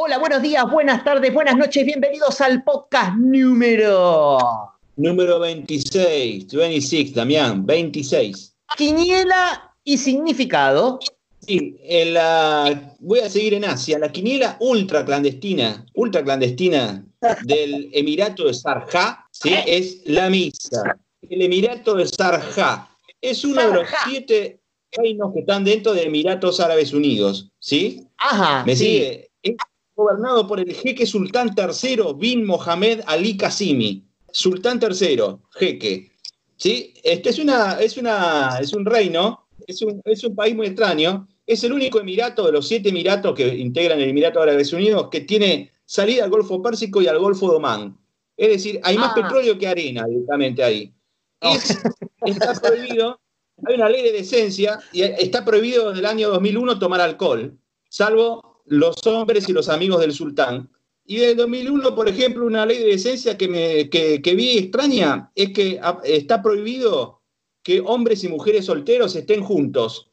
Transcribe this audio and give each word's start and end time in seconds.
Hola, 0.00 0.18
buenos 0.18 0.42
días, 0.42 0.64
buenas 0.70 1.02
tardes, 1.02 1.34
buenas 1.34 1.56
noches, 1.56 1.84
bienvenidos 1.84 2.40
al 2.40 2.62
podcast 2.62 3.16
número... 3.16 4.38
Número 4.94 5.40
26, 5.40 6.54
26, 6.54 7.14
Damián, 7.14 7.66
26. 7.66 8.54
Quiniela 8.76 9.74
y 9.82 9.98
significado. 9.98 11.00
Sí, 11.44 11.76
en 11.82 12.14
la, 12.14 12.94
voy 13.00 13.18
a 13.18 13.28
seguir 13.28 13.54
en 13.54 13.64
Asia, 13.64 13.98
la 13.98 14.12
quiniela 14.12 14.56
ultra 14.60 15.04
clandestina, 15.04 15.84
ultra 15.94 16.22
clandestina 16.22 17.04
del 17.42 17.90
Emirato 17.92 18.44
de 18.44 18.54
Sarjá, 18.54 19.26
¿sí? 19.32 19.52
es 19.66 20.02
la 20.04 20.30
misa. 20.30 20.96
El 21.28 21.42
Emirato 21.42 21.96
de 21.96 22.06
Sarjá 22.06 22.88
es 23.20 23.44
uno 23.44 23.60
de 23.62 23.74
los 23.74 23.88
siete 24.06 24.60
reinos 24.92 25.32
que 25.34 25.40
están 25.40 25.64
dentro 25.64 25.92
de 25.92 26.04
Emiratos 26.04 26.60
Árabes 26.60 26.92
Unidos, 26.92 27.50
¿sí? 27.58 28.06
Ajá. 28.18 28.62
¿Me 28.64 28.76
sí. 28.76 28.84
sigue? 28.84 29.30
Es 29.42 29.56
gobernado 30.02 30.46
por 30.46 30.60
el 30.60 30.72
jeque 30.72 31.04
sultán 31.06 31.54
tercero 31.56 32.14
bin 32.14 32.46
Mohamed 32.46 33.00
Ali 33.06 33.36
Qasimi. 33.36 34.04
Sultán 34.30 34.78
tercero, 34.78 35.40
jeque. 35.54 36.12
¿Sí? 36.56 36.94
Este 37.02 37.30
es, 37.30 37.38
una, 37.40 37.80
es, 37.80 37.96
una, 37.96 38.58
es 38.60 38.72
un 38.72 38.84
reino, 38.86 39.48
es 39.66 39.82
un, 39.82 40.00
es 40.04 40.22
un 40.24 40.34
país 40.36 40.54
muy 40.54 40.68
extraño. 40.68 41.26
Es 41.46 41.64
el 41.64 41.72
único 41.72 41.98
emirato 41.98 42.46
de 42.46 42.52
los 42.52 42.68
siete 42.68 42.90
emiratos 42.90 43.34
que 43.34 43.48
integran 43.56 43.98
el 44.00 44.10
Emirato 44.10 44.40
Árabes 44.40 44.72
Unidos 44.72 45.08
que 45.10 45.22
tiene 45.22 45.72
salida 45.84 46.24
al 46.24 46.30
Golfo 46.30 46.62
Pérsico 46.62 47.00
y 47.02 47.08
al 47.08 47.18
Golfo 47.18 47.50
de 47.50 47.56
Omán. 47.56 47.98
Es 48.36 48.48
decir, 48.50 48.80
hay 48.84 48.96
más 48.98 49.12
Ah. 49.12 49.14
petróleo 49.22 49.58
que 49.58 49.66
arena 49.66 50.04
directamente 50.06 50.62
ahí. 50.62 50.92
Es- 51.40 51.78
está 52.24 52.52
prohibido, 52.60 53.18
hay 53.66 53.74
una 53.74 53.88
ley 53.88 54.02
de 54.04 54.12
decencia 54.12 54.78
y 54.92 55.02
está 55.02 55.44
prohibido 55.44 55.88
desde 55.88 56.00
el 56.00 56.06
año 56.06 56.28
2001 56.28 56.78
tomar 56.78 57.00
alcohol, 57.00 57.56
salvo 57.88 58.47
los 58.68 59.06
hombres 59.06 59.48
y 59.48 59.52
los 59.52 59.68
amigos 59.68 60.00
del 60.00 60.12
sultán. 60.12 60.70
Y 61.04 61.16
desde 61.16 61.32
el 61.32 61.36
2001, 61.38 61.94
por 61.94 62.08
ejemplo, 62.08 62.46
una 62.46 62.66
ley 62.66 62.78
de 62.78 62.90
decencia 62.90 63.38
que, 63.38 63.48
me, 63.48 63.88
que, 63.88 64.20
que 64.20 64.34
vi 64.34 64.58
extraña 64.58 65.30
es 65.34 65.52
que 65.52 65.80
está 66.04 66.42
prohibido 66.42 67.22
que 67.62 67.80
hombres 67.80 68.24
y 68.24 68.28
mujeres 68.28 68.66
solteros 68.66 69.16
estén 69.16 69.42
juntos 69.42 70.10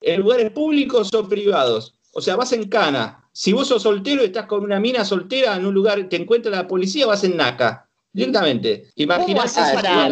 en 0.00 0.20
lugares 0.20 0.50
públicos 0.50 1.12
o 1.14 1.28
privados. 1.28 1.98
O 2.12 2.20
sea, 2.20 2.36
vas 2.36 2.52
en 2.52 2.68
cana. 2.68 3.28
Si 3.32 3.52
vos 3.52 3.68
sos 3.68 3.82
soltero 3.82 4.22
y 4.22 4.26
estás 4.26 4.46
con 4.46 4.64
una 4.64 4.80
mina 4.80 5.04
soltera 5.04 5.56
en 5.56 5.66
un 5.66 5.74
lugar, 5.74 6.08
te 6.08 6.16
encuentra 6.16 6.50
la 6.50 6.66
policía, 6.66 7.06
vas 7.06 7.24
en 7.24 7.36
naca. 7.36 7.88
Directamente. 8.12 8.90
Imaginate 8.96 9.40
haces 9.40 9.66
ese 9.66 9.74
para-. 9.74 10.08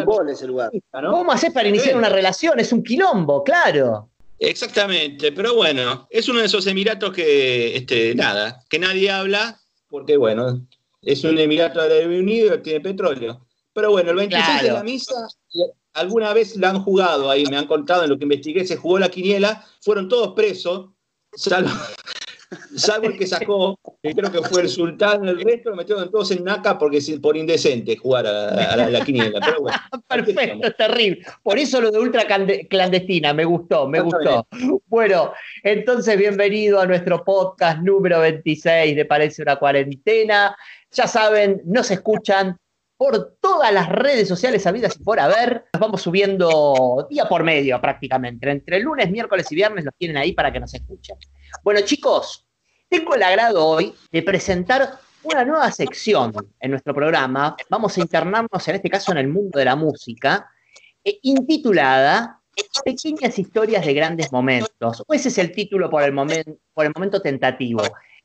¿no? 1.02 1.12
¿Cómo 1.12 1.32
haces 1.32 1.52
para 1.52 1.68
iniciar 1.68 1.96
una 1.96 2.08
relación? 2.08 2.60
Es 2.60 2.72
un 2.72 2.82
quilombo, 2.82 3.42
claro. 3.42 4.10
Exactamente, 4.38 5.32
pero 5.32 5.54
bueno, 5.54 6.06
es 6.10 6.28
uno 6.28 6.40
de 6.40 6.46
esos 6.46 6.66
emiratos 6.66 7.12
que, 7.12 7.76
este, 7.76 8.14
nada, 8.14 8.62
que 8.68 8.78
nadie 8.78 9.10
habla, 9.10 9.58
porque 9.88 10.16
bueno, 10.16 10.66
es 11.00 11.24
un 11.24 11.38
emirato 11.38 11.80
árabe 11.80 12.18
unido 12.18 12.50
que 12.50 12.58
tiene 12.58 12.80
petróleo. 12.80 13.46
Pero 13.72 13.90
bueno, 13.90 14.10
el 14.10 14.16
26 14.16 14.62
de 14.62 14.72
la 14.72 14.82
misa, 14.82 15.14
alguna 15.94 16.32
vez 16.32 16.56
la 16.56 16.70
han 16.70 16.82
jugado 16.82 17.30
ahí, 17.30 17.44
me 17.46 17.56
han 17.56 17.66
contado 17.66 18.04
en 18.04 18.10
lo 18.10 18.18
que 18.18 18.24
investigué, 18.24 18.66
se 18.66 18.76
jugó 18.76 18.98
la 18.98 19.10
quiniela, 19.10 19.64
fueron 19.80 20.08
todos 20.08 20.34
presos, 20.34 20.90
salvo, 21.34 21.70
salvo 22.76 23.08
el 23.08 23.18
que 23.18 23.26
sacó, 23.26 23.78
que 24.02 24.14
creo 24.14 24.30
que 24.30 24.42
fue 24.42 24.62
el 24.62 24.68
sultán, 24.68 25.26
el 25.26 25.40
resto 25.40 25.70
lo 25.70 25.76
metieron 25.76 26.10
todos 26.10 26.30
en 26.30 26.44
naca 26.44 26.78
porque 26.78 26.98
es 26.98 27.10
por 27.20 27.36
indecente 27.36 27.96
jugar 27.96 28.26
a, 28.26 28.48
a 28.48 28.76
la, 28.76 28.86
a 28.86 28.90
la 28.90 29.04
quiniela. 29.04 29.40
Pero 29.44 29.62
bueno, 29.62 29.78
Perfecto, 30.08 30.72
terrible. 30.72 31.24
Por 31.42 31.58
eso 31.58 31.80
lo 31.80 31.90
de 31.90 31.98
ultra 31.98 32.24
clandestina, 32.68 33.32
me 33.32 33.44
gustó, 33.44 33.88
me 33.88 34.00
gustó. 34.00 34.46
Bueno, 34.86 35.32
entonces 35.62 36.16
bienvenido 36.16 36.80
a 36.80 36.86
nuestro 36.86 37.24
podcast 37.24 37.80
número 37.80 38.20
26 38.20 38.96
de 38.96 39.04
Parece 39.04 39.42
una 39.42 39.56
cuarentena. 39.56 40.56
Ya 40.92 41.06
saben, 41.06 41.62
nos 41.64 41.90
escuchan 41.90 42.56
por 42.96 43.36
todas 43.40 43.72
las 43.72 43.88
redes 43.88 44.26
sociales 44.28 44.66
habidas 44.66 44.96
y 44.98 45.02
por 45.02 45.20
haber. 45.20 45.64
Nos 45.72 45.80
vamos 45.80 46.02
subiendo 46.02 47.06
día 47.10 47.28
por 47.28 47.44
medio 47.44 47.80
prácticamente. 47.80 48.50
Entre 48.50 48.80
lunes, 48.80 49.10
miércoles 49.10 49.50
y 49.50 49.54
viernes 49.54 49.84
los 49.84 49.94
tienen 49.96 50.16
ahí 50.16 50.32
para 50.32 50.52
que 50.52 50.60
nos 50.60 50.72
escuchen. 50.72 51.16
Bueno, 51.62 51.80
chicos, 51.82 52.46
tengo 52.88 53.14
el 53.14 53.22
agrado 53.22 53.64
hoy 53.66 53.94
de 54.12 54.22
presentar 54.22 54.98
una 55.22 55.44
nueva 55.44 55.70
sección 55.72 56.32
en 56.60 56.70
nuestro 56.70 56.94
programa. 56.94 57.56
Vamos 57.68 57.96
a 57.96 58.00
internarnos 58.00 58.68
en 58.68 58.74
este 58.76 58.90
caso 58.90 59.12
en 59.12 59.18
el 59.18 59.28
mundo 59.28 59.58
de 59.58 59.64
la 59.64 59.76
música, 59.76 60.50
eh, 61.02 61.18
intitulada 61.22 62.40
Pequeñas 62.84 63.38
historias 63.38 63.84
de 63.84 63.92
grandes 63.92 64.32
momentos. 64.32 65.02
Ese 65.10 65.28
es 65.28 65.36
el 65.36 65.52
título 65.52 65.90
por 65.90 66.02
el, 66.02 66.12
momen- 66.14 66.58
por 66.72 66.86
el 66.86 66.92
momento 66.94 67.20
tentativo. 67.20 67.82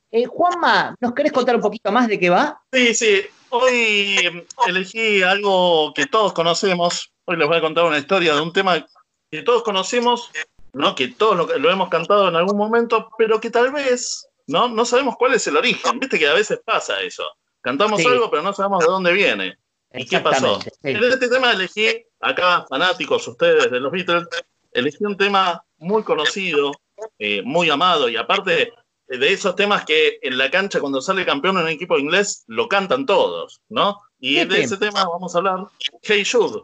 Eh, 0.09 0.25
Juanma, 0.25 0.95
¿nos 1.01 1.13
querés 1.13 1.33
contar 1.33 1.55
un 1.57 1.61
poquito 1.61 1.91
más 1.91 2.07
de 2.07 2.17
qué 2.17 2.29
va? 2.29 2.61
Sí, 2.71 2.93
sí. 2.95 3.21
Hoy 3.49 4.15
em, 4.23 4.45
elegí 4.67 5.21
algo 5.21 5.93
que 5.93 6.05
todos 6.05 6.31
conocemos. 6.31 7.11
Hoy 7.25 7.35
les 7.35 7.45
voy 7.47 7.57
a 7.57 7.61
contar 7.61 7.83
una 7.83 7.97
historia 7.97 8.33
de 8.33 8.39
un 8.41 8.53
tema 8.53 8.87
que 9.29 9.41
todos 9.41 9.63
conocemos, 9.63 10.31
¿no? 10.73 10.95
que 10.95 11.09
todos 11.09 11.35
lo, 11.37 11.57
lo 11.57 11.69
hemos 11.71 11.89
cantado 11.89 12.27
en 12.29 12.35
algún 12.35 12.57
momento, 12.57 13.09
pero 13.17 13.39
que 13.39 13.49
tal 13.49 13.71
vez 13.71 14.27
¿no? 14.47 14.67
no 14.67 14.85
sabemos 14.85 15.15
cuál 15.17 15.33
es 15.33 15.45
el 15.47 15.57
origen. 15.57 15.99
Viste 15.99 16.17
que 16.19 16.27
a 16.27 16.33
veces 16.33 16.59
pasa 16.65 17.01
eso. 17.01 17.23
Cantamos 17.61 18.01
Sí. 18.01 18.07
algo, 18.07 18.29
pero 18.29 18.41
no 18.43 18.53
sabemos 18.53 18.79
de 18.79 18.85
dónde 18.87 19.13
viene. 19.13 19.55
¿Y 19.93 20.05
qué 20.05 20.19
pasó? 20.19 20.59
Sí. 20.61 20.69
En 20.83 21.03
este 21.03 21.27
tema 21.27 21.51
elegí, 21.51 21.87
acá 22.19 22.65
fanáticos 22.69 23.27
ustedes 23.27 23.69
de 23.69 23.79
los 23.79 23.91
Beatles, 23.91 24.25
elegí 24.71 25.03
un 25.05 25.17
tema 25.17 25.63
muy 25.77 26.01
conocido, 26.03 26.71
eh, 27.19 27.41
muy 27.43 27.69
amado, 27.69 28.07
y 28.09 28.15
aparte 28.15 28.71
de 29.07 29.33
esos 29.33 29.55
temas 29.57 29.83
que 29.83 30.17
en 30.21 30.37
la 30.37 30.49
cancha 30.49 30.79
cuando 30.79 31.01
sale 31.01 31.25
campeón 31.25 31.57
en 31.57 31.63
un 31.63 31.69
equipo 31.69 31.97
inglés 31.99 32.45
lo 32.47 32.69
cantan 32.69 33.05
todos, 33.05 33.59
¿no? 33.67 33.97
Y 34.19 34.35
¿Qué 34.35 34.45
de 34.45 34.55
tema? 34.55 34.63
ese 34.65 34.77
tema 34.77 35.03
vamos 35.05 35.35
a 35.35 35.39
hablar, 35.39 35.65
Hey 36.01 36.23
Jude, 36.23 36.61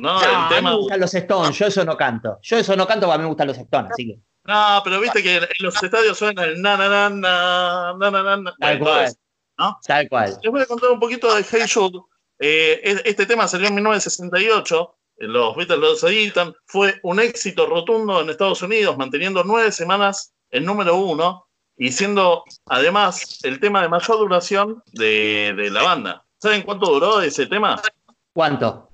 no, 0.00 0.14
no 0.14 0.20
el 0.22 0.34
a 0.34 0.48
mí 0.48 0.62
me 0.62 0.74
gustan 0.76 1.00
los 1.00 1.14
Stones, 1.14 1.58
yo 1.58 1.66
eso 1.66 1.84
no 1.84 1.96
canto. 1.96 2.38
Yo 2.42 2.56
eso 2.56 2.76
no 2.76 2.86
canto 2.86 3.06
porque 3.06 3.14
a 3.14 3.18
mí 3.18 3.22
me 3.22 3.28
gustan 3.28 3.48
los 3.48 3.58
Stones, 3.58 3.92
así 3.92 4.06
que. 4.06 4.18
No, 4.44 4.80
pero 4.82 5.00
viste 5.00 5.22
que 5.22 5.36
en 5.36 5.46
los 5.60 5.82
estadios 5.82 6.18
suena 6.18 6.44
el 6.44 6.60
na 6.60 6.76
na 6.76 6.88
na 6.88 7.10
na 7.10 8.10
na 8.10 8.22
na 8.22 8.36
na. 8.36 8.54
Tal 8.58 8.78
cual. 8.78 9.14
¿no? 9.58 9.78
Tal 9.86 10.08
cual. 10.08 10.38
Les 10.42 10.50
voy 10.50 10.62
a 10.62 10.66
contar 10.66 10.90
un 10.90 11.00
poquito 11.00 11.32
de 11.34 11.44
Hey 11.48 11.62
Jude. 11.72 12.00
Eh, 12.38 13.00
este 13.04 13.26
tema 13.26 13.46
salió 13.46 13.68
en 13.68 13.74
1968. 13.74 14.96
Eh, 15.18 15.26
los 15.26 15.54
Beatles 15.54 15.78
los 15.78 16.02
editan. 16.04 16.54
Fue 16.64 16.98
un 17.02 17.20
éxito 17.20 17.66
rotundo 17.66 18.20
en 18.20 18.30
Estados 18.30 18.62
Unidos, 18.62 18.96
manteniendo 18.96 19.44
nueve 19.44 19.70
semanas 19.70 20.32
el 20.50 20.64
número 20.64 20.96
uno 20.96 21.46
y 21.76 21.92
siendo 21.92 22.44
además 22.66 23.38
el 23.44 23.60
tema 23.60 23.82
de 23.82 23.88
mayor 23.88 24.18
duración 24.18 24.82
de, 24.92 25.54
de 25.56 25.70
la 25.70 25.82
banda. 25.82 26.24
¿Saben 26.38 26.62
cuánto 26.62 26.86
duró 26.86 27.20
ese 27.20 27.46
tema? 27.46 27.80
¿Cuánto? 28.32 28.89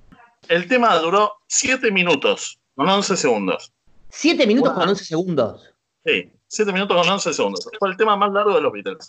El 0.49 0.67
tema 0.67 0.95
duró 0.97 1.33
siete 1.47 1.91
minutos 1.91 2.59
con 2.75 2.87
11 2.89 3.17
segundos. 3.17 3.73
Siete 4.09 4.47
minutos 4.47 4.71
Wow. 4.73 4.79
con 4.81 4.89
11 4.89 5.05
segundos. 5.05 5.73
Sí, 6.05 6.31
7 6.47 6.71
minutos 6.71 6.95
con 6.97 7.09
11 7.13 7.33
segundos. 7.33 7.69
Fue 7.79 7.89
el 7.89 7.97
tema 7.97 8.15
más 8.15 8.31
largo 8.31 8.53
de 8.55 8.61
los 8.61 8.71
Beatles. 8.71 9.07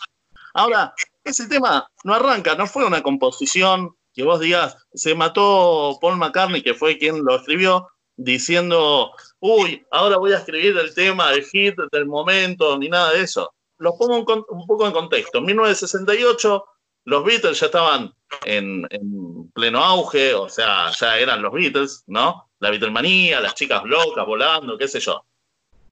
Ahora, 0.54 0.92
ese 1.22 1.46
tema 1.46 1.88
no 2.04 2.14
arranca, 2.14 2.54
no 2.56 2.66
fue 2.66 2.84
una 2.84 3.02
composición 3.02 3.94
que 4.12 4.24
vos 4.24 4.40
digas, 4.40 4.76
se 4.94 5.14
mató 5.14 5.96
Paul 6.00 6.16
McCartney, 6.16 6.62
que 6.62 6.74
fue 6.74 6.98
quien 6.98 7.22
lo 7.24 7.36
escribió, 7.36 7.86
diciendo, 8.16 9.12
uy, 9.38 9.86
ahora 9.92 10.16
voy 10.16 10.32
a 10.32 10.38
escribir 10.38 10.76
el 10.76 10.92
tema, 10.92 11.32
el 11.32 11.44
hit 11.44 11.76
del 11.92 12.06
momento, 12.06 12.76
ni 12.78 12.88
nada 12.88 13.12
de 13.12 13.20
eso. 13.22 13.52
Los 13.78 13.94
pongo 13.96 14.16
un, 14.16 14.24
con- 14.24 14.44
un 14.48 14.66
poco 14.66 14.86
en 14.86 14.92
contexto. 14.92 15.38
En 15.38 15.44
1968, 15.44 16.64
los 17.08 17.24
Beatles 17.24 17.58
ya 17.58 17.66
estaban 17.66 18.12
en, 18.44 18.86
en 18.90 19.50
pleno 19.52 19.82
auge, 19.82 20.34
o 20.34 20.48
sea, 20.48 20.90
ya 20.90 21.18
eran 21.18 21.42
los 21.42 21.52
Beatles, 21.52 22.04
¿no? 22.06 22.50
La 22.60 22.70
Beatlemanía, 22.70 23.40
las 23.40 23.54
chicas 23.54 23.82
locas 23.84 24.26
volando, 24.26 24.76
qué 24.76 24.88
sé 24.88 25.00
yo 25.00 25.24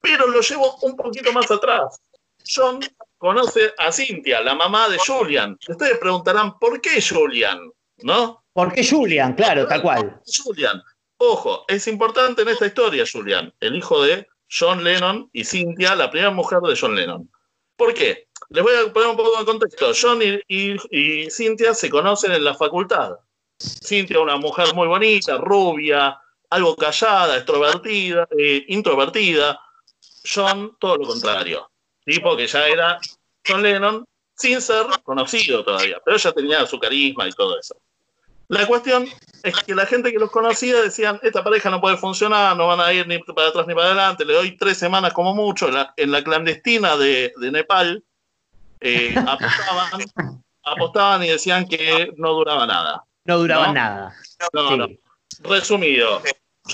pero 0.06 0.28
lo 0.28 0.40
llevo 0.40 0.76
un 0.82 0.96
poquito 0.96 1.32
más 1.32 1.50
atrás. 1.50 2.00
John 2.48 2.80
conoce 3.18 3.72
a 3.76 3.90
Cynthia, 3.90 4.40
la 4.40 4.54
mamá 4.54 4.88
de 4.88 4.98
Julian. 4.98 5.58
Ustedes 5.68 5.98
preguntarán, 5.98 6.58
¿por 6.60 6.80
qué 6.80 7.02
Julian? 7.02 7.58
¿No? 7.98 8.44
¿Por 8.52 8.72
qué 8.72 8.86
Julian? 8.86 9.34
Claro, 9.34 9.66
tal 9.66 9.82
cual. 9.82 10.20
Julian. 10.44 10.80
Ojo, 11.18 11.64
es 11.66 11.88
importante 11.88 12.42
en 12.42 12.48
esta 12.48 12.66
historia, 12.66 13.04
Julian, 13.10 13.52
el 13.58 13.74
hijo 13.74 14.02
de 14.02 14.28
John 14.48 14.84
Lennon 14.84 15.28
y 15.32 15.44
Cynthia, 15.44 15.96
la 15.96 16.10
primera 16.10 16.30
mujer 16.30 16.60
de 16.60 16.76
John 16.78 16.94
Lennon. 16.94 17.28
¿Por 17.76 17.92
qué? 17.92 18.28
Les 18.50 18.62
voy 18.62 18.74
a 18.74 18.92
poner 18.92 19.08
un 19.08 19.16
poco 19.16 19.38
de 19.38 19.44
contexto. 19.44 19.92
John 20.00 20.20
y, 20.22 20.76
y- 20.90 21.30
Cynthia 21.30 21.74
se 21.74 21.90
conocen 21.90 22.32
en 22.32 22.44
la 22.44 22.54
facultad. 22.54 23.16
Cynthia, 23.58 24.20
una 24.20 24.36
mujer 24.36 24.74
muy 24.74 24.86
bonita, 24.86 25.38
rubia, 25.38 26.20
algo 26.50 26.76
callada, 26.76 27.36
extrovertida, 27.36 28.28
eh, 28.38 28.64
introvertida. 28.68 29.60
John, 30.24 30.76
todo 30.78 30.96
lo 30.98 31.06
contrario. 31.06 31.70
Tipo 32.04 32.36
que 32.36 32.46
ya 32.46 32.68
era 32.68 33.00
John 33.46 33.62
Lennon 33.62 34.04
sin 34.36 34.60
ser 34.60 34.86
conocido 35.02 35.64
todavía, 35.64 36.00
pero 36.04 36.16
ya 36.16 36.32
tenía 36.32 36.66
su 36.66 36.78
carisma 36.78 37.26
y 37.26 37.32
todo 37.32 37.58
eso. 37.58 37.76
La 38.48 38.66
cuestión 38.66 39.08
es 39.42 39.56
que 39.64 39.74
la 39.74 39.86
gente 39.86 40.12
que 40.12 40.18
los 40.18 40.30
conocía 40.30 40.80
decían, 40.80 41.18
esta 41.22 41.42
pareja 41.42 41.68
no 41.68 41.80
puede 41.80 41.96
funcionar, 41.96 42.56
no 42.56 42.68
van 42.68 42.80
a 42.80 42.92
ir 42.92 43.06
ni 43.08 43.18
para 43.18 43.48
atrás 43.48 43.66
ni 43.66 43.74
para 43.74 43.86
adelante, 43.86 44.24
le 44.24 44.34
doy 44.34 44.56
tres 44.56 44.78
semanas 44.78 45.12
como 45.12 45.34
mucho 45.34 45.68
en 45.96 46.12
la, 46.12 46.22
clandestina 46.22 46.96
de, 46.96 47.32
de 47.36 47.50
Nepal, 47.50 48.04
eh, 48.86 49.14
apostaban, 49.26 50.42
apostaban 50.62 51.24
y 51.24 51.28
decían 51.28 51.66
que 51.66 52.12
no 52.16 52.32
duraba 52.32 52.66
nada. 52.66 53.04
No 53.24 53.38
duraba 53.38 53.72
nada. 53.72 54.14
No, 54.52 54.76
no. 54.76 54.88
Resumido, 55.42 56.22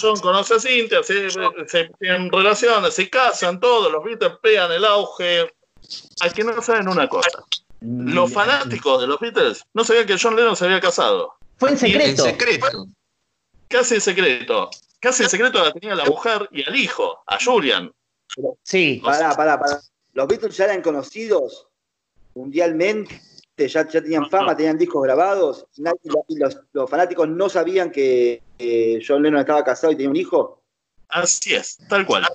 John 0.00 0.18
conoce 0.20 0.54
a 0.54 0.60
Cintia, 0.60 1.02
se, 1.02 1.90
tienen 1.98 2.30
relaciones, 2.30 2.94
se 2.94 3.10
casan, 3.10 3.60
todos, 3.60 3.90
los 3.90 4.04
Beatles 4.04 4.34
pegan 4.42 4.70
el 4.72 4.84
auge. 4.84 5.52
Hay 6.20 6.30
que 6.30 6.44
no 6.44 6.60
saben 6.62 6.88
una 6.88 7.08
cosa. 7.08 7.44
Los 7.80 8.32
fanáticos 8.32 9.00
de 9.00 9.08
los 9.08 9.18
Beatles 9.18 9.64
no 9.74 9.84
sabían 9.84 10.06
que 10.06 10.16
John 10.20 10.36
Lennon 10.36 10.56
se 10.56 10.64
había 10.64 10.80
casado. 10.80 11.34
Fue 11.56 11.70
en 11.70 11.78
secreto. 11.78 12.26
En 12.26 12.32
secreto. 12.32 12.86
Casi 13.68 13.94
en 13.96 14.00
secreto. 14.00 14.70
Casi 15.00 15.24
en 15.24 15.30
secreto 15.30 15.62
la 15.64 15.72
tenía 15.72 15.94
la 15.94 16.04
mujer 16.04 16.48
y 16.52 16.62
al 16.62 16.76
hijo, 16.76 17.22
a 17.26 17.38
Julian. 17.42 17.92
Sí. 18.62 19.00
Pará, 19.02 19.34
pará, 19.34 19.58
pará. 19.58 19.80
Los 20.12 20.28
Beatles 20.28 20.56
ya 20.56 20.66
eran 20.66 20.82
conocidos 20.82 21.66
mundialmente, 22.34 23.20
ya, 23.56 23.86
tenían 23.86 24.28
fama, 24.28 24.56
tenían 24.56 24.78
discos 24.78 25.02
grabados, 25.02 25.66
y 26.28 26.38
los, 26.38 26.90
fanáticos 26.90 27.28
no 27.28 27.48
sabían 27.48 27.90
que 27.90 28.42
John 29.06 29.22
Lennon 29.22 29.40
estaba 29.40 29.64
casado 29.64 29.92
y 29.92 29.96
tenía 29.96 30.10
un 30.10 30.16
hijo. 30.16 30.62
Así 31.08 31.54
es, 31.54 31.78
tal 31.88 32.06
cual. 32.06 32.26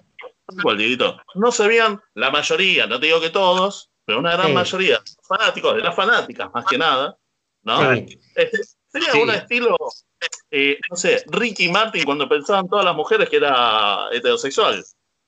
Tal 0.48 0.62
cual, 0.62 0.78
Dieguito. 0.78 1.18
No 1.36 1.52
sabían, 1.52 2.02
la 2.14 2.32
mayoría, 2.32 2.88
no 2.88 3.00
te 3.00 3.08
digo 3.08 3.20
que 3.20 3.32
todos, 3.32 3.92
pero 4.06 4.20
una 4.20 4.34
gran 4.34 4.54
mayoría, 4.54 5.02
fanáticos, 5.28 5.76
de 5.76 5.82
las 5.82 5.94
fanáticas 5.94 6.50
más 6.54 6.66
que 6.66 6.78
nada, 6.78 7.18
¿no? 7.64 7.92
Este, 7.92 8.62
sería 8.88 9.22
un 9.22 9.30
estilo, 9.30 9.76
eh, 10.50 10.80
no 10.90 10.96
sé, 10.96 11.24
Ricky 11.28 11.70
Martin 11.70 12.06
cuando 12.06 12.30
pensaban 12.30 12.70
todas 12.70 12.86
las 12.86 12.96
mujeres 12.96 13.28
que 13.28 13.36
era 13.36 14.08
heterosexual. 14.14 14.82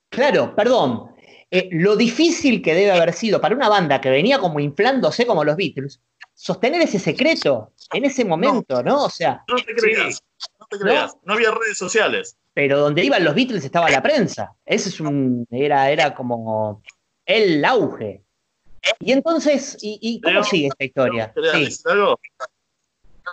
Claro, 0.10 0.56
perdón. 0.56 1.14
Eh, 1.52 1.70
lo 1.72 1.96
difícil 1.96 2.62
que 2.62 2.76
debe 2.76 2.92
haber 2.92 3.14
sido 3.14 3.42
para 3.42 3.56
una 3.56 3.70
banda 3.70 4.00
que 4.00 4.10
venía 4.10 4.38
como 4.40 4.60
inflándose 4.60 5.26
como 5.26 5.44
los 5.44 5.56
Beatles, 5.56 6.00
sostener 6.36 6.82
ese 6.82 7.00
secreto 7.00 7.74
en 7.92 8.06
ese 8.06 8.24
momento, 8.24 8.84
¿no? 8.84 9.06
O 9.06 9.10
sea. 9.10 9.44
No 9.48 9.56
te 9.56 9.74
creas, 9.74 10.22
no 10.60 10.68
te 10.68 10.78
creas, 10.78 11.18
no, 11.24 11.34
había 11.34 11.52
redes 11.52 11.78
sociales. 11.78 12.38
Pero 12.54 12.80
donde 12.80 13.04
iban 13.04 13.24
los 13.24 13.34
Beatles 13.34 13.66
estaba 13.66 13.90
la 13.90 14.02
prensa. 14.02 14.54
Ese 14.66 14.90
es 14.90 15.00
un. 15.00 15.48
Era, 15.50 15.90
era 15.90 16.14
como 16.14 16.84
el 17.26 17.66
auge. 17.66 18.24
Y 19.00 19.12
entonces, 19.12 19.78
¿y, 19.82 20.22
cómo 20.22 20.44
sigue 20.44 20.68
esta 20.68 20.84
historia? 20.84 21.34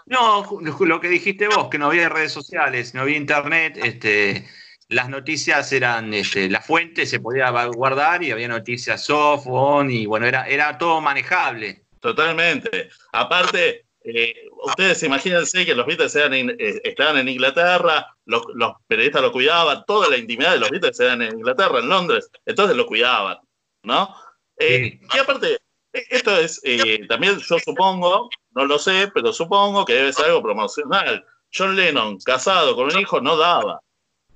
No, 0.06 0.44
lo 0.60 1.00
que 1.00 1.08
dijiste 1.08 1.48
vos, 1.48 1.68
que 1.68 1.78
no 1.78 1.86
había 1.86 2.08
redes 2.08 2.32
sociales, 2.32 2.94
no 2.94 3.02
había 3.02 3.16
internet, 3.16 3.78
este, 3.82 4.46
las 4.88 5.08
noticias 5.08 5.72
eran, 5.72 6.14
este, 6.14 6.48
la 6.48 6.60
fuente 6.60 7.06
se 7.06 7.20
podía 7.20 7.50
guardar 7.66 8.22
y 8.22 8.30
había 8.30 8.48
noticias 8.48 9.04
soft, 9.04 9.46
on, 9.46 9.90
y 9.90 10.06
bueno, 10.06 10.26
era, 10.26 10.46
era 10.48 10.78
todo 10.78 11.00
manejable. 11.00 11.84
Totalmente. 12.00 12.90
Aparte, 13.12 13.86
eh, 14.04 14.48
ustedes 14.64 15.02
imagínense 15.02 15.66
que 15.66 15.74
los 15.74 15.86
Beatles 15.86 16.14
eh, 16.14 16.80
estaban 16.84 17.18
en 17.18 17.28
Inglaterra, 17.28 18.14
los, 18.26 18.44
periodistas 18.86 19.22
lo 19.22 19.32
cuidaban, 19.32 19.84
toda 19.84 20.08
la 20.08 20.16
intimidad 20.16 20.52
de 20.52 20.60
los 20.60 20.70
Beatles 20.70 21.00
eran 21.00 21.22
en 21.22 21.38
Inglaterra, 21.38 21.80
en 21.80 21.88
Londres, 21.88 22.30
entonces 22.44 22.76
lo 22.76 22.86
cuidaban, 22.86 23.38
¿no? 23.82 24.14
Eh, 24.58 25.00
y 25.12 25.18
aparte, 25.18 25.58
esto 25.92 26.36
es 26.36 26.62
también, 27.08 27.38
yo 27.40 27.58
supongo, 27.58 28.28
no 28.52 28.64
lo 28.64 28.78
sé, 28.78 29.10
pero 29.12 29.32
supongo 29.32 29.84
que 29.84 29.94
debe 29.94 30.12
ser 30.12 30.26
algo 30.26 30.42
promocional. 30.42 31.24
John 31.52 31.74
Lennon, 31.74 32.18
casado 32.18 32.76
con 32.76 32.92
un 32.92 33.00
hijo, 33.00 33.20
no 33.20 33.36
daba. 33.36 33.80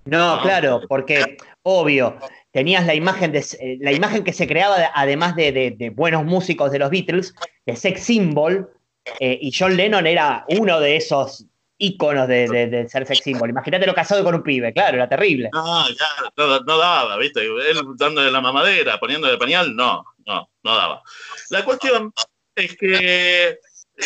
No, 0.04 0.40
claro, 0.42 0.80
porque 0.88 1.36
obvio, 1.62 2.16
tenías 2.52 2.86
la 2.86 2.94
imagen, 2.94 3.32
de, 3.32 3.38
eh, 3.60 3.78
la 3.80 3.92
imagen 3.92 4.24
que 4.24 4.32
se 4.32 4.46
creaba, 4.46 4.90
además 4.94 5.36
de, 5.36 5.92
buenos 5.94 6.24
músicos 6.24 6.72
de 6.72 6.78
los 6.78 6.90
Beatles, 6.90 7.34
de 7.66 7.76
sex 7.76 8.02
symbol, 8.02 8.70
eh, 9.18 9.38
y 9.40 9.52
John 9.56 9.76
Lennon 9.76 10.06
era 10.06 10.44
uno 10.48 10.80
de 10.80 10.96
esos 10.96 11.46
íconos 11.78 12.28
de, 12.28 12.86
ser 12.88 13.06
sex 13.06 13.20
symbol. 13.22 13.50
Imagínate 13.50 13.86
lo 13.86 13.94
casado 13.94 14.22
con 14.22 14.34
un 14.34 14.42
pibe, 14.42 14.72
claro, 14.72 14.96
era 14.96 15.08
terrible. 15.08 15.48
No, 15.52 15.88
ya, 15.88 16.30
no, 16.36 16.78
daba, 16.78 17.16
¿viste? 17.16 17.42
Él 17.42 17.78
dándole 17.96 18.30
la 18.30 18.40
mamadera, 18.40 18.98
poniéndole 18.98 19.38
pañal, 19.38 19.74
no, 19.74 20.04
no, 20.26 20.50
no 20.62 20.76
daba. 20.76 21.02
La 21.48 21.64
cuestión 21.64 22.12
es 22.54 22.76
que 22.76 23.58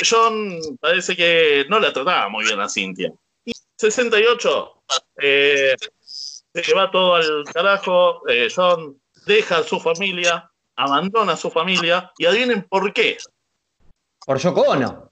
John 0.08 0.58
parece 0.81 1.17
que 1.17 1.67
no 1.69 1.81
la 1.81 1.93
trataba 1.93 2.29
muy 2.29 2.44
bien 2.44 2.61
a 2.61 2.69
Cintia. 2.69 3.12
68, 3.76 4.82
eh, 5.21 5.75
se 6.00 6.75
va 6.75 6.91
todo 6.91 7.17
al 7.17 7.44
carajo, 7.53 8.29
eh, 8.29 8.49
John 8.55 9.00
deja 9.26 9.59
a 9.59 9.65
su 9.65 9.81
familia, 9.81 10.50
abandona 10.76 11.32
a 11.32 11.37
su 11.37 11.50
familia, 11.50 12.12
y 12.19 12.26
adivinen 12.26 12.62
por 12.62 12.93
qué. 12.93 13.19
Por 14.25 14.38
Yoko 14.38 14.76
no 14.76 15.11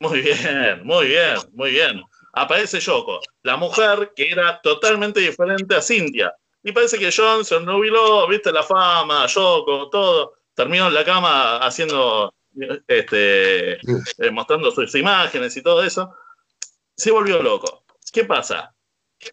Muy 0.00 0.20
bien, 0.20 0.80
muy 0.84 1.08
bien, 1.08 1.36
muy 1.52 1.70
bien. 1.70 2.02
Aparece 2.34 2.80
Yoko, 2.80 3.20
la 3.42 3.56
mujer 3.56 4.12
que 4.14 4.30
era 4.30 4.60
totalmente 4.60 5.20
diferente 5.20 5.74
a 5.74 5.82
Cintia. 5.82 6.34
Y 6.62 6.72
parece 6.72 6.98
que 6.98 7.10
John 7.14 7.44
se 7.44 7.58
nubiló, 7.60 8.26
viste 8.28 8.52
la 8.52 8.62
fama, 8.62 9.26
Yoko, 9.26 9.88
todo. 9.90 10.34
Terminó 10.54 10.88
en 10.88 10.94
la 10.94 11.04
cama 11.04 11.58
haciendo, 11.58 12.34
este, 12.86 13.74
eh, 13.74 14.30
mostrando 14.32 14.70
sus 14.70 14.94
imágenes 14.94 15.56
y 15.56 15.62
todo 15.62 15.82
eso. 15.82 16.14
Se 16.96 17.10
volvió 17.12 17.42
loco. 17.42 17.84
¿Qué 18.18 18.24
pasa? 18.24 18.74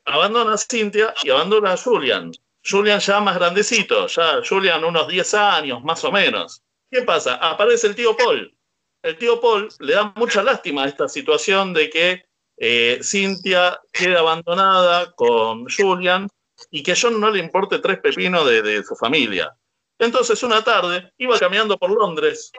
Abandona 0.05 0.53
a 0.53 0.57
Cintia 0.59 1.11
y 1.23 1.31
abandona 1.31 1.73
a 1.73 1.77
Julian. 1.77 2.31
Julian 2.63 2.99
ya 2.99 3.19
más 3.19 3.35
grandecito, 3.35 4.05
ya 4.05 4.43
Julian 4.47 4.83
unos 4.83 5.07
10 5.07 5.33
años 5.33 5.83
más 5.83 6.03
o 6.03 6.11
menos. 6.11 6.61
¿Qué 6.91 7.01
pasa? 7.01 7.33
Aparece 7.37 7.87
el 7.87 7.95
tío 7.95 8.15
Paul. 8.15 8.55
El 9.01 9.17
tío 9.17 9.41
Paul 9.41 9.69
le 9.79 9.93
da 9.95 10.13
mucha 10.15 10.43
lástima 10.43 10.83
a 10.83 10.87
esta 10.87 11.07
situación 11.07 11.73
de 11.73 11.89
que 11.89 12.25
eh, 12.57 12.99
Cintia 13.01 13.81
quede 13.91 14.19
abandonada 14.19 15.11
con 15.13 15.65
Julian 15.67 16.29
y 16.69 16.83
que 16.83 16.91
a 16.91 16.95
John 16.95 17.19
no 17.19 17.31
le 17.31 17.39
importe 17.39 17.79
tres 17.79 17.97
pepinos 18.01 18.45
de 18.45 18.83
su 18.83 18.95
familia. 18.95 19.51
Entonces 19.97 20.43
una 20.43 20.63
tarde 20.63 21.11
iba 21.17 21.39
caminando 21.39 21.75
por 21.79 21.89
Londres 21.89 22.51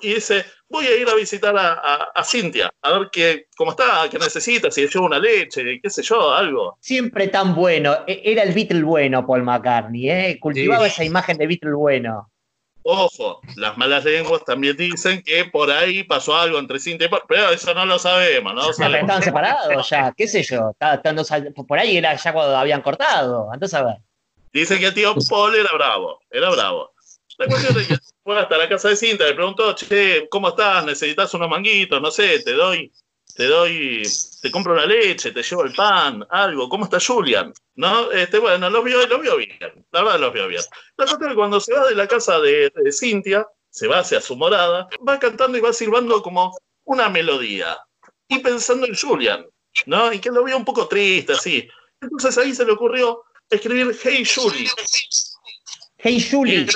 y 0.00 0.14
dice, 0.14 0.44
voy 0.68 0.86
a 0.86 0.96
ir 0.96 1.08
a 1.08 1.14
visitar 1.14 1.54
a, 1.56 2.24
Cintia, 2.24 2.72
a 2.82 2.98
ver 2.98 3.08
qué, 3.10 3.46
cómo 3.56 3.72
está, 3.72 4.08
qué 4.10 4.18
necesita, 4.18 4.70
si 4.70 4.86
lleva 4.86 5.06
una 5.06 5.18
leche, 5.18 5.80
qué 5.80 5.90
sé 5.90 6.02
yo, 6.02 6.32
algo. 6.32 6.76
Siempre 6.80 7.28
tan 7.28 7.54
bueno, 7.54 7.98
e, 8.06 8.22
era 8.24 8.42
el 8.42 8.52
Beatle 8.52 8.82
bueno 8.82 9.26
Paul 9.26 9.42
McCartney, 9.42 10.10
¿eh? 10.10 10.38
cultivaba 10.40 10.86
esa 10.86 11.04
imagen 11.04 11.38
de 11.38 11.46
Beatle 11.46 11.72
bueno. 11.72 12.28
Ojo, 12.84 13.40
las 13.56 13.78
malas 13.78 14.04
lenguas 14.04 14.44
también 14.44 14.76
dicen 14.76 15.22
que 15.22 15.44
por 15.44 15.70
ahí 15.70 16.02
pasó 16.02 16.36
algo 16.36 16.58
entre 16.58 16.80
Cintia 16.80 17.06
y 17.06 17.10
Paul, 17.10 17.22
pero 17.28 17.50
eso 17.50 17.72
no 17.74 17.86
lo 17.86 17.98
sabemos, 17.98 18.54
¿no? 18.54 18.70
Estaban 18.70 19.22
separados 19.22 19.88
ya, 19.88 20.12
qué 20.16 20.26
sé 20.26 20.42
yo, 20.42 20.72
por 21.66 21.78
ahí 21.78 21.96
era 21.96 22.16
ya 22.16 22.32
cuando 22.32 22.56
habían 22.56 22.82
cortado, 22.82 23.50
entonces 23.52 23.78
a 23.78 23.84
ver. 23.84 23.96
Dicen 24.52 24.80
que 24.80 24.86
el 24.86 24.94
tío 24.94 25.14
Paul 25.30 25.54
era 25.54 25.70
bravo, 25.72 26.20
era 26.30 26.50
bravo. 26.50 26.92
La 27.38 27.46
cuestión 27.46 27.78
es 27.78 27.88
que 27.88 28.11
fue 28.24 28.38
hasta 28.38 28.56
la 28.56 28.68
casa 28.68 28.88
de 28.88 28.96
Cinta, 28.96 29.24
le 29.24 29.34
preguntó, 29.34 29.74
che, 29.74 30.28
¿cómo 30.28 30.48
estás? 30.48 30.84
¿Necesitas 30.84 31.32
unos 31.34 31.48
manguitos? 31.48 32.00
No 32.00 32.10
sé, 32.10 32.40
te 32.40 32.52
doy, 32.52 32.92
te 33.34 33.46
doy, 33.46 34.02
te 34.40 34.50
compro 34.50 34.74
la 34.74 34.86
leche, 34.86 35.32
te 35.32 35.42
llevo 35.42 35.64
el 35.64 35.72
pan, 35.72 36.26
algo. 36.30 36.68
¿Cómo 36.68 36.84
está 36.84 36.98
Julian? 37.00 37.52
¿No? 37.74 38.10
Este, 38.12 38.38
bueno, 38.38 38.70
lo 38.70 38.82
vio, 38.82 39.06
lo 39.06 39.18
vio 39.18 39.36
bien, 39.36 39.58
la 39.90 40.02
verdad 40.02 40.20
lo 40.20 40.32
vio 40.32 40.48
bien. 40.48 40.62
La 40.96 41.06
cuestión 41.06 41.22
es 41.22 41.28
que 41.28 41.34
cuando 41.34 41.60
se 41.60 41.74
va 41.74 41.86
de 41.88 41.94
la 41.94 42.06
casa 42.06 42.38
de, 42.40 42.70
de 42.74 42.92
Cintia, 42.92 43.46
se 43.70 43.88
va 43.88 44.00
hacia 44.00 44.20
su 44.20 44.36
morada, 44.36 44.88
va 45.06 45.18
cantando 45.18 45.56
y 45.56 45.60
va 45.60 45.72
silbando 45.72 46.22
como 46.22 46.56
una 46.84 47.08
melodía. 47.08 47.78
Y 48.28 48.38
pensando 48.38 48.86
en 48.86 48.94
Julian, 48.94 49.46
¿no? 49.86 50.12
Y 50.12 50.18
que 50.18 50.30
lo 50.30 50.44
vio 50.44 50.56
un 50.56 50.64
poco 50.64 50.86
triste, 50.86 51.32
así. 51.32 51.68
Entonces 52.00 52.36
ahí 52.38 52.54
se 52.54 52.64
le 52.64 52.72
ocurrió 52.72 53.24
escribir 53.48 53.96
Hey 54.02 54.24
Julie. 54.24 54.68
Hey 56.04 56.18
Julie. 56.18 56.66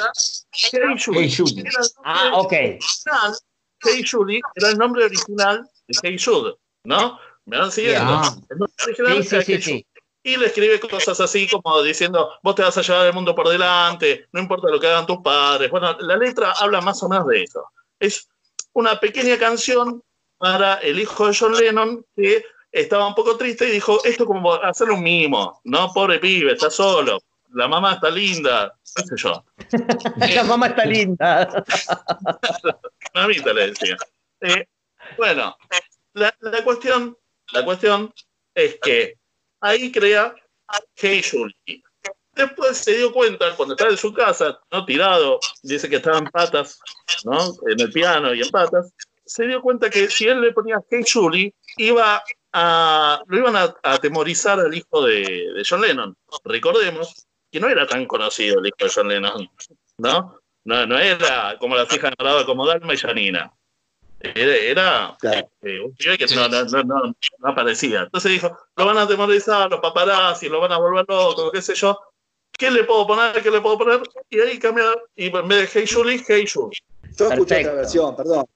Hey 0.53 1.29
Julie. 1.29 1.65
ah, 2.05 2.31
ok. 2.35 2.53
Hey 2.53 4.05
Julie 4.09 4.41
era 4.55 4.69
el 4.71 4.79
nombre 4.79 5.05
original 5.05 5.69
de 5.89 5.99
Hey 6.01 6.17
Jude, 6.17 6.55
¿no? 6.85 7.19
¿Me 7.45 7.59
van 7.59 7.73
siguiendo? 7.73 8.23
El 8.49 8.59
nombre 8.59 8.85
original 8.85 9.25
sí, 9.25 9.43
sí, 9.43 9.63
sí, 9.63 9.87
Y 10.23 10.37
le 10.37 10.47
escribe 10.47 10.79
cosas 10.79 11.19
así 11.21 11.49
como 11.49 11.83
diciendo, 11.83 12.35
vos 12.41 12.55
te 12.55 12.63
vas 12.63 12.79
a 12.79 12.83
llevar 12.83 13.09
el 13.09 13.15
mundo 13.15 13.35
por 13.35 13.49
delante, 13.49 14.29
no 14.31 14.41
importa 14.41 14.69
lo 14.71 14.79
que 14.79 14.87
hagan 14.87 15.07
tus 15.07 15.19
padres. 15.19 15.73
Bueno, 15.73 15.97
la 15.99 16.17
letra 16.17 16.53
habla 16.53 16.81
más 16.81 17.03
o 17.03 17.09
menos 17.09 17.27
de 17.27 17.43
eso. 17.43 17.65
Es 17.99 18.29
una 18.75 19.01
pequeña 19.01 19.37
canción 19.39 20.05
para 20.39 20.75
el 20.75 21.01
hijo 21.01 21.27
de 21.27 21.37
John 21.37 21.57
Lennon 21.57 22.07
que 22.15 22.45
estaba 22.71 23.09
un 23.09 23.15
poco 23.17 23.37
triste 23.37 23.69
y 23.69 23.73
dijo, 23.73 24.05
esto 24.05 24.23
es 24.23 24.27
como 24.29 24.55
hacer 24.55 24.89
un 24.89 25.03
mimo, 25.03 25.61
¿no? 25.65 25.93
Pobre 25.93 26.21
pibe, 26.21 26.53
está 26.53 26.71
solo, 26.71 27.19
la 27.57 27.69
mamá 27.69 27.95
está 27.95 28.11
linda, 28.11 28.79
qué 28.95 29.03
sé 29.03 29.15
yo. 29.17 29.45
la 30.35 30.45
mamá 30.45 30.67
está 30.67 30.85
linda. 30.85 31.65
Mamita 33.15 33.53
le 33.55 33.71
decía. 33.71 33.97
Eh, 34.43 34.67
bueno, 35.17 35.57
la, 36.13 36.35
cuestión, 36.63 37.17
la 37.53 37.65
cuestión 37.65 38.13
es 38.55 38.79
que 38.83 39.15
ahí 39.61 39.91
crea 39.91 40.35
Hey 40.95 41.23
Julie. 41.23 41.83
Después 42.35 42.77
se 42.77 42.95
dio 42.95 43.11
cuenta, 43.11 43.57
cuando 43.57 43.75
estaba 43.75 43.91
en 43.91 43.97
su 43.97 44.13
casa, 44.13 44.61
no 44.71 44.85
tirado, 44.85 45.41
dice 45.63 45.89
que 45.89 45.97
estaba 45.97 46.19
en 46.19 46.27
patas, 46.27 46.79
¿no? 47.25 47.55
En 47.69 47.81
el 47.81 47.91
piano 47.91 48.35
y 48.35 48.43
en 48.43 48.51
patas, 48.51 48.93
se 49.25 49.47
dio 49.47 49.63
cuenta 49.63 49.89
que 49.89 50.11
si 50.11 50.29
él 50.29 50.43
le 50.43 50.53
ponía 50.53 50.83
Hey 50.91 51.05
Julie, 51.11 51.55
iba 51.79 52.23
a, 52.53 53.23
lo 53.27 53.39
iban 53.39 53.57
a, 53.57 53.75
atemorizar 53.83 54.61
al 54.61 54.75
hijo 54.75 55.07
de, 55.07 55.23
de, 55.55 55.63
John 55.67 55.81
Lennon. 55.81 56.15
Recordemos 56.45 57.26
que 57.51 57.61
no 57.61 57.69
era 57.69 57.87
tan 57.87 58.07
conocido 58.07 58.61
el 58.61 58.67
hijo 58.67 58.77
de 58.81 58.91
John 58.95 59.09
Lennon, 59.09 59.51
¿no? 59.99 60.41
No, 60.65 60.87
no 60.87 60.99
era 60.99 61.57
como 61.61 61.77
la 61.77 61.85
hija 61.85 62.09
enamorada 62.09 62.45
como 62.45 62.67
Dalma 62.67 62.95
y 62.95 62.97
Janina. 62.97 63.53
Era, 64.19 65.17
eh, 65.63 65.81
un 65.81 65.95
pibe 65.95 66.19
que 66.19 66.27
no, 66.35 66.49
no, 66.49 66.65
no, 66.65 66.83
no, 66.85 67.15
aparecía. 67.43 68.03
Entonces 68.03 68.33
dijo, 68.33 68.57
lo 68.75 68.87
van 68.87 68.99
a 68.99 69.03
atemorizar 69.03 69.71
los 69.71 69.81
paparazzi, 69.81 70.49
lo 70.49 70.61
van 70.61 70.73
a 70.73 70.79
volver 70.79 71.05
loco, 71.07 71.53
qué 71.53 71.63
sé 71.63 71.75
yo. 71.75 71.99
¿Qué 72.51 72.71
le 72.71 72.85
puedo 72.85 73.07
poner? 73.07 73.43
¿Qué 73.43 73.51
le 73.51 73.61
puedo 73.61 73.79
poner? 73.79 74.01
Y 74.31 74.41
ahí 74.41 74.59
cambia, 74.59 74.85
y 75.15 75.27
en 75.27 75.49
vez 75.49 75.73
de 75.73 75.81
Hey 75.81 75.87
Julie, 75.89 76.25
Hey 76.27 76.47
Julie. 76.53 76.79
Yo 77.17 77.31
escuché 77.31 77.61
otra 77.61 77.75
versión, 77.75 78.17
perdón. 78.17 78.47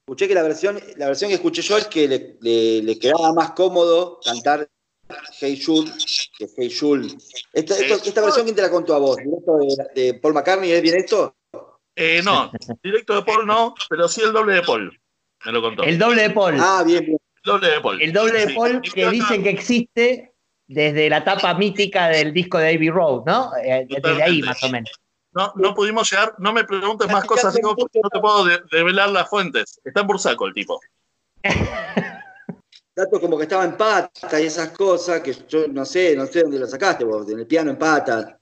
Escuché 0.00 0.26
que 0.26 0.34
la 0.34 0.42
versión, 0.42 0.80
la 0.96 1.06
versión 1.06 1.28
que 1.28 1.34
escuché 1.36 1.62
yo 1.62 1.76
es 1.76 1.86
que 1.86 2.08
le, 2.08 2.36
le, 2.40 2.82
le 2.82 2.98
quedaba 2.98 3.32
más 3.32 3.52
cómodo 3.52 4.18
cantar 4.24 4.68
Hey 5.40 5.60
Jude 5.64 5.90
Hey. 6.56 6.74
Esta, 7.52 7.76
esto, 7.76 7.94
esta 8.04 8.20
versión, 8.22 8.44
¿quién 8.44 8.56
te 8.56 8.62
la 8.62 8.70
contó 8.70 8.94
a 8.94 8.98
vos? 8.98 9.16
¿Directo 9.16 9.58
de, 9.58 10.02
de 10.02 10.14
Paul 10.14 10.34
McCartney? 10.34 10.72
¿Es 10.72 10.82
bien 10.82 10.96
esto? 10.96 11.36
Eh, 11.96 12.22
no, 12.24 12.50
directo 12.82 13.16
de 13.16 13.22
Paul 13.22 13.46
no, 13.46 13.74
pero 13.88 14.08
sí 14.08 14.22
el 14.22 14.32
doble 14.32 14.54
de 14.54 14.62
Paul. 14.62 14.98
Me 15.44 15.52
lo 15.52 15.60
contó. 15.60 15.82
El 15.82 15.98
doble 15.98 16.22
de 16.22 16.30
Paul. 16.30 16.56
Ah, 16.58 16.82
bien, 16.84 17.04
bien. 17.04 17.18
El 17.44 17.52
doble 17.52 17.68
de 17.68 17.80
Paul. 17.80 18.02
El 18.02 18.12
doble 18.12 18.38
de 18.40 18.46
sí, 18.48 18.54
Paul 18.54 18.82
que 18.82 19.10
dicen 19.10 19.42
que 19.42 19.50
existe 19.50 20.34
desde 20.66 21.10
la 21.10 21.24
tapa 21.24 21.52
mítica 21.54 22.08
del 22.08 22.32
disco 22.32 22.58
de 22.58 22.74
Abbey 22.74 22.90
Road, 22.90 23.24
¿no? 23.26 23.50
Eh, 23.62 23.86
desde 23.88 24.22
ahí, 24.22 24.42
más 24.42 24.62
o 24.62 24.68
menos. 24.68 24.90
No, 25.32 25.52
no 25.56 25.74
pudimos 25.74 26.10
llegar, 26.10 26.34
no 26.38 26.52
me 26.52 26.64
preguntes 26.64 27.10
más 27.10 27.24
cosas, 27.24 27.54
digo, 27.54 27.76
porque 27.76 28.00
no 28.02 28.08
te 28.08 28.18
puedo 28.18 28.44
de, 28.44 28.60
develar 28.70 29.10
las 29.10 29.28
fuentes. 29.28 29.80
Está 29.84 30.00
en 30.00 30.06
Bursaco 30.06 30.46
el 30.46 30.54
tipo. 30.54 30.80
Datos 33.00 33.18
como 33.18 33.38
que 33.38 33.44
estaba 33.44 33.64
en 33.64 33.78
pata 33.78 34.38
y 34.38 34.44
esas 34.44 34.68
cosas 34.72 35.22
que 35.22 35.34
yo 35.48 35.66
no 35.68 35.86
sé, 35.86 36.14
no 36.14 36.26
sé 36.26 36.42
dónde 36.42 36.58
lo 36.58 36.66
sacaste 36.66 37.02
vos, 37.02 37.26
en 37.30 37.38
el 37.38 37.46
piano 37.46 37.70
en 37.70 37.78
pata. 37.78 38.38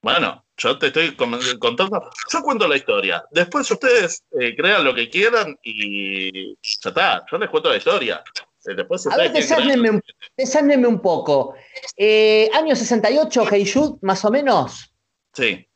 Bueno, 0.00 0.44
yo 0.56 0.78
te 0.78 0.88
estoy 0.88 1.16
contando, 1.16 2.08
yo 2.32 2.42
cuento 2.42 2.68
la 2.68 2.76
historia. 2.76 3.24
Después 3.32 3.68
ustedes 3.68 4.22
eh, 4.38 4.54
crean 4.54 4.84
lo 4.84 4.94
que 4.94 5.10
quieran 5.10 5.58
y 5.64 6.54
ya 6.54 6.90
está, 6.90 7.24
yo 7.28 7.36
les 7.36 7.50
cuento 7.50 7.70
la 7.70 7.78
historia. 7.78 8.22
Eh, 8.64 8.74
Después 8.76 9.06
a 9.08 9.16
ver, 9.16 9.32
desárnenme 9.32 10.86
un, 10.86 10.94
un 10.94 11.00
poco. 11.00 11.54
Eh, 11.96 12.48
año 12.54 12.76
68, 12.76 13.44
Hey 13.50 13.66
Jude, 13.66 13.98
más 14.02 14.24
o 14.24 14.30
menos. 14.30 14.92
Sí. 15.32 15.66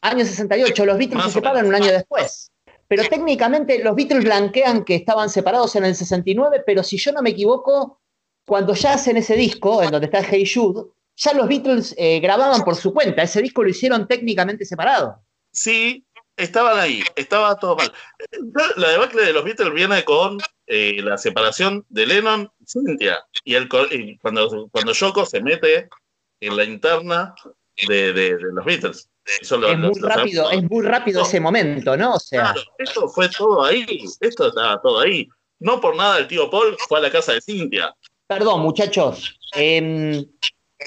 Año 0.00 0.24
68, 0.24 0.86
los 0.86 0.96
Beatles 0.96 1.24
se 1.24 1.30
separan 1.32 1.66
un 1.66 1.74
año 1.74 1.92
después. 1.92 2.51
Pero 2.94 3.08
técnicamente 3.08 3.82
los 3.82 3.96
Beatles 3.96 4.22
blanquean 4.22 4.84
que 4.84 4.96
estaban 4.96 5.30
separados 5.30 5.74
en 5.76 5.86
el 5.86 5.94
69, 5.94 6.62
pero 6.66 6.82
si 6.82 6.98
yo 6.98 7.10
no 7.10 7.22
me 7.22 7.30
equivoco, 7.30 8.02
cuando 8.46 8.74
ya 8.74 8.92
hacen 8.92 9.16
ese 9.16 9.34
disco, 9.34 9.82
en 9.82 9.90
donde 9.90 10.08
está 10.08 10.22
Hey 10.22 10.44
Jude, 10.44 10.90
ya 11.16 11.32
los 11.32 11.48
Beatles 11.48 11.94
eh, 11.96 12.20
grababan 12.20 12.60
por 12.64 12.76
su 12.76 12.92
cuenta. 12.92 13.22
Ese 13.22 13.40
disco 13.40 13.62
lo 13.62 13.70
hicieron 13.70 14.06
técnicamente 14.06 14.66
separado. 14.66 15.24
Sí, 15.50 16.04
estaban 16.36 16.78
ahí, 16.78 17.02
estaba 17.16 17.58
todo 17.58 17.76
mal. 17.76 17.90
La 18.76 18.90
debacle 18.90 19.22
de 19.22 19.32
los 19.32 19.44
Beatles 19.44 19.72
viene 19.72 20.04
con 20.04 20.36
eh, 20.66 21.00
la 21.00 21.16
separación 21.16 21.86
de 21.88 22.06
Lennon 22.06 22.52
y 22.60 22.64
Cynthia. 22.66 23.24
Y, 23.42 23.54
el, 23.54 23.70
y 23.90 24.18
cuando, 24.18 24.68
cuando 24.70 24.92
Yoko 24.92 25.24
se 25.24 25.40
mete 25.40 25.88
en 26.40 26.56
la 26.58 26.64
interna 26.64 27.34
de, 27.88 28.12
de, 28.12 28.36
de 28.36 28.52
los 28.52 28.66
Beatles. 28.66 29.08
Eso 29.40 29.56
lo, 29.56 29.70
es, 29.70 29.78
muy 29.78 30.00
lo, 30.00 30.08
rápido, 30.08 30.50
es 30.50 30.62
muy 30.68 30.84
rápido 30.84 31.20
no, 31.20 31.26
ese 31.26 31.40
momento, 31.40 31.96
¿no? 31.96 32.14
O 32.14 32.18
sea, 32.18 32.52
claro, 32.52 32.60
esto 32.78 33.08
fue 33.08 33.28
todo 33.28 33.64
ahí, 33.64 34.04
esto 34.20 34.48
estaba 34.48 34.80
todo 34.80 35.00
ahí. 35.00 35.28
No 35.60 35.80
por 35.80 35.94
nada 35.94 36.18
el 36.18 36.26
tío 36.26 36.50
Paul 36.50 36.76
fue 36.88 36.98
a 36.98 37.02
la 37.02 37.10
casa 37.10 37.32
de 37.32 37.40
Cintia. 37.40 37.94
Perdón, 38.26 38.62
muchachos, 38.62 39.38
eh, 39.54 40.24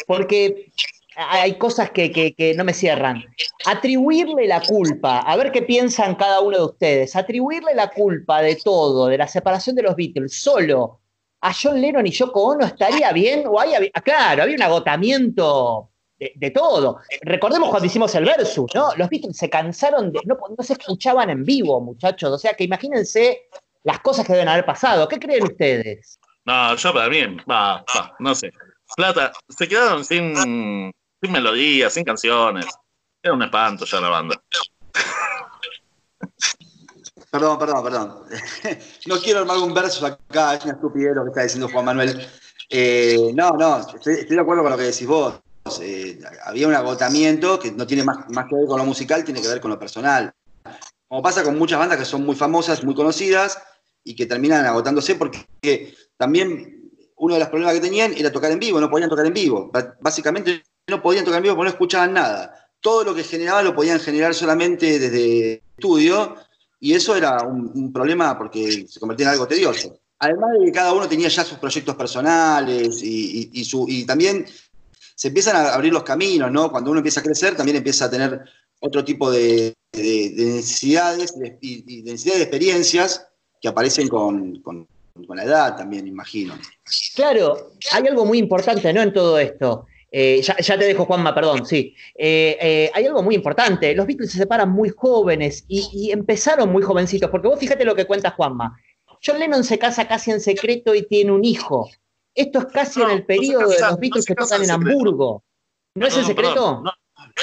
porque 0.06 0.72
hay 1.16 1.58
cosas 1.58 1.92
que, 1.92 2.12
que, 2.12 2.34
que, 2.34 2.54
no 2.56 2.66
me 2.66 2.74
cierran. 2.74 3.24
Atribuirle 3.66 4.48
la 4.48 4.62
culpa, 4.62 5.20
a 5.20 5.38
ver 5.38 5.52
qué 5.52 5.62
piensan 5.62 6.16
cada 6.16 6.42
uno 6.42 6.58
de 6.58 6.66
ustedes, 6.66 7.16
atribuirle 7.16 7.74
la 7.74 7.90
culpa 7.90 8.42
de 8.42 8.58
todo, 8.58 9.08
de 9.08 9.18
la 9.18 9.28
separación 9.28 9.78
de 9.78 9.84
los 9.84 9.96
Beatles, 9.96 10.42
solo 10.42 11.00
a 11.42 11.54
John 11.54 11.80
Lennon 11.80 12.06
y 12.06 12.12
Yoko 12.12 12.42
Ono 12.42 12.66
estaría 12.66 13.12
bien, 13.14 13.46
o 13.48 13.60
hay, 13.60 13.90
claro, 14.04 14.44
había 14.44 14.56
un 14.56 14.64
agotamiento 14.64 15.92
de, 16.20 16.32
de, 16.36 16.52
todo. 16.52 17.00
Recordemos 17.22 17.70
cuando 17.70 17.86
hicimos 17.86 18.14
el 18.16 18.26
versus, 18.26 18.74
¿no? 18.74 18.96
Los 18.96 19.10
Beatles 19.10 19.38
se 19.38 19.50
cansaron 19.50 20.12
de. 20.12 20.20
No, 20.26 20.38
no, 20.58 20.64
se 20.64 20.74
escuchaban 20.74 21.30
en 21.30 21.44
vivo, 21.44 21.82
muchachos. 21.82 22.32
O 22.32 22.38
sea 22.38 22.54
que 22.54 22.64
imagínense 22.64 23.50
las 23.84 24.00
cosas 24.00 24.26
que 24.26 24.34
deben 24.34 24.48
haber 24.48 24.66
pasado. 24.66 25.08
¿Qué 25.08 25.20
creen 25.20 25.44
ustedes? 25.44 26.20
No, 26.46 26.76
yo 26.76 26.94
para 26.94 27.10
mí, 27.10 27.20
va, 27.50 27.84
va, 27.96 28.16
no 28.20 28.36
sé. 28.36 28.52
Plata, 28.96 29.32
se 29.50 29.68
quedaron 29.68 30.06
sin, 30.06 30.36
sin 31.22 31.32
melodías, 31.32 31.94
sin 31.94 32.04
canciones. 32.04 32.66
Era 33.22 33.34
un 33.34 33.44
espanto 33.44 33.86
ya 33.86 34.00
la 34.00 34.10
banda. 34.10 34.42
Perdón, 37.32 37.60
perdón, 37.60 37.84
perdón. 37.84 38.24
No 39.08 39.20
quiero 39.20 39.40
armar 39.40 39.58
un 39.58 39.74
verso 39.74 40.06
acá, 40.06 40.54
es 40.54 40.64
una 40.64 40.74
estupidez 40.74 41.16
lo 41.16 41.24
que 41.24 41.30
está 41.30 41.44
diciendo 41.44 41.68
Juan 41.68 41.86
Manuel. 41.86 42.26
Eh, 42.70 43.32
no, 43.34 43.52
no, 43.52 43.80
estoy, 43.80 44.14
estoy 44.14 44.36
de 44.36 44.42
acuerdo 44.42 44.64
con 44.64 44.72
lo 44.72 44.78
que 44.78 44.84
decís 44.84 45.06
vos. 45.06 45.34
Eh, 45.82 46.20
había 46.44 46.68
un 46.68 46.76
agotamiento 46.76 47.60
que 47.60 47.72
no 47.72 47.88
tiene 47.88 48.04
más, 48.04 48.30
más, 48.30 48.46
que 48.48 48.56
ver 48.56 48.68
con 48.68 48.78
lo 48.78 48.86
musical, 48.86 49.24
tiene 49.24 49.42
que 49.42 49.48
ver 49.48 49.60
con 49.60 49.72
lo 49.72 49.80
personal. 49.80 50.32
Como 51.08 51.24
pasa 51.24 51.44
con 51.44 51.58
muchas 51.58 51.80
bandas 51.80 51.98
que 51.98 52.06
son 52.06 52.24
muy 52.24 52.36
famosas, 52.36 52.84
muy 52.84 52.94
conocidas 52.94 53.58
y 54.04 54.16
que 54.16 54.28
terminan 54.28 54.66
agotándose 54.66 55.16
porque 55.16 55.96
también 56.18 56.92
uno 57.18 57.34
de 57.34 57.40
los 57.40 57.50
problemas 57.50 57.74
que 57.74 57.82
tenían 57.82 58.14
era 58.16 58.32
tocar 58.32 58.52
en 58.52 58.60
vivo, 58.60 58.80
no 58.80 58.92
podían 58.92 59.10
tocar 59.10 59.26
en 59.26 59.34
vivo. 59.34 59.72
Básicamente 60.02 60.64
no 60.88 61.02
podían 61.02 61.26
tocar 61.26 61.38
en 61.38 61.44
vivo 61.44 61.56
porque 61.56 61.70
no 61.70 61.74
escuchaban 61.74 62.14
nada. 62.14 62.70
Todo 62.80 63.04
lo 63.04 63.16
que 63.16 63.24
generaban 63.24 63.66
lo 63.66 63.76
podían 63.76 64.00
generar 64.00 64.36
solamente 64.36 65.00
desde 65.00 65.64
estudio 65.76 66.36
y 66.80 66.94
eso 66.94 67.16
era 67.16 67.42
un, 67.42 67.92
problema 67.92 68.38
porque 68.38 68.86
se 68.88 69.00
convertía 69.00 69.28
en 69.28 69.32
algo 69.32 69.48
tedioso. 69.48 69.98
Además 70.20 70.52
de 70.60 70.66
que 70.66 70.72
cada 70.72 70.94
uno 70.94 71.08
tenía 71.08 71.28
ya 71.28 71.44
sus 71.44 71.58
proyectos 71.58 71.96
personales 71.96 73.02
y, 73.02 73.50
y, 73.52 73.62
y, 73.62 73.66
su, 73.66 73.86
y 73.90 74.06
también 74.06 74.46
se 75.16 75.30
empiezan 75.30 75.56
a 75.56 75.74
abrir 75.74 75.94
los 75.94 76.04
caminos, 76.04 76.52
¿no? 76.52 76.70
Cuando 76.70 76.92
uno 76.92 77.00
empieza 77.00 77.22
a 77.22 77.24
crecer, 77.24 77.56
también 77.56 77.78
empieza 77.78 78.06
a 78.06 78.12
tener 78.12 78.42
otro 78.82 79.04
tipo 79.04 79.32
de, 79.32 79.74
de, 79.94 80.30
de 80.30 80.46
necesidades 80.46 81.34
y 81.62 81.82
de, 81.82 82.12
necesidades 82.12 82.40
de 82.40 82.44
experiencias 82.44 83.28
que 83.62 83.70
aparecen 83.70 84.10
con, 84.10 84.62
con, 84.62 84.88
la 85.30 85.44
edad 85.44 85.78
también, 85.78 86.08
imagino. 86.08 86.56
Claro, 87.16 87.72
hay 87.94 88.06
algo 88.06 88.26
muy 88.26 88.38
importante, 88.38 88.92
¿no? 88.92 89.02
En 89.02 89.14
todo 89.14 89.40
esto. 89.40 89.86
Eh, 90.12 90.42
ya, 90.42 90.58
ya, 90.58 90.78
te 90.78 90.86
dejo, 90.86 91.06
Juanma, 91.06 91.34
perdón, 91.34 91.66
sí. 91.66 91.96
Eh, 92.16 92.58
eh, 92.62 92.92
hay 92.94 93.06
algo 93.06 93.24
muy 93.24 93.36
importante. 93.36 93.96
Los 93.96 94.06
Beatles 94.06 94.32
se 94.32 94.38
separan 94.38 94.70
muy 94.70 94.90
jóvenes 94.90 95.64
y, 95.70 95.90
y, 95.94 96.12
empezaron 96.12 96.70
muy 96.70 96.84
jovencitos, 96.84 97.30
porque 97.30 97.48
vos 97.48 97.60
fíjate 97.60 97.86
lo 97.86 97.96
que 97.96 98.06
cuenta 98.06 98.32
Juanma. 98.32 98.78
John 99.26 99.40
Lennon 99.40 99.64
se 99.64 99.80
casa 99.80 100.08
casi 100.08 100.32
en 100.32 100.42
secreto 100.42 100.94
y 100.94 101.08
tiene 101.08 101.32
un 101.32 101.46
hijo. 101.46 101.90
Esto 102.36 102.60
es 102.60 102.66
casi 102.66 103.00
no, 103.00 103.06
en 103.06 103.12
el 103.18 103.26
periodo 103.26 103.62
no 103.62 103.68
de 103.70 103.80
los 103.80 103.98
Beatles 103.98 104.26
no 104.30 104.36
que 104.36 104.36
tocan 104.36 104.62
en, 104.62 104.70
en 104.70 104.72
Hamburgo. 104.72 105.44
¿No, 105.96 106.06
es 106.06 106.18
en 106.18 106.26
secreto? 106.26 106.84
No, 106.84 106.92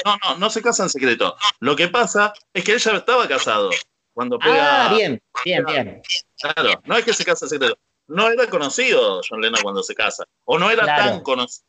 no, 0.05 0.37
no, 0.37 0.49
se 0.49 0.61
casa 0.61 0.83
en 0.83 0.89
secreto. 0.89 1.35
Lo 1.59 1.75
que 1.75 1.87
pasa 1.87 2.33
es 2.53 2.63
que 2.63 2.73
él 2.73 2.79
ya 2.79 2.91
estaba 2.91 3.27
casado. 3.27 3.71
Cuando 4.13 4.37
pega... 4.37 4.91
Ah, 4.91 4.93
bien, 4.93 5.21
bien, 5.43 5.65
bien. 5.65 6.01
Claro, 6.39 6.79
no 6.85 6.95
es 6.95 7.03
que 7.03 7.13
se 7.13 7.25
casa 7.25 7.45
en 7.45 7.49
secreto. 7.49 7.77
No 8.07 8.29
era 8.29 8.47
conocido 8.47 9.21
John 9.27 9.41
Lennon 9.41 9.61
cuando 9.63 9.81
se 9.81 9.95
casa. 9.95 10.25
O 10.45 10.59
no 10.59 10.69
era 10.69 10.83
claro. 10.83 11.03
tan 11.03 11.19
conocido. 11.21 11.65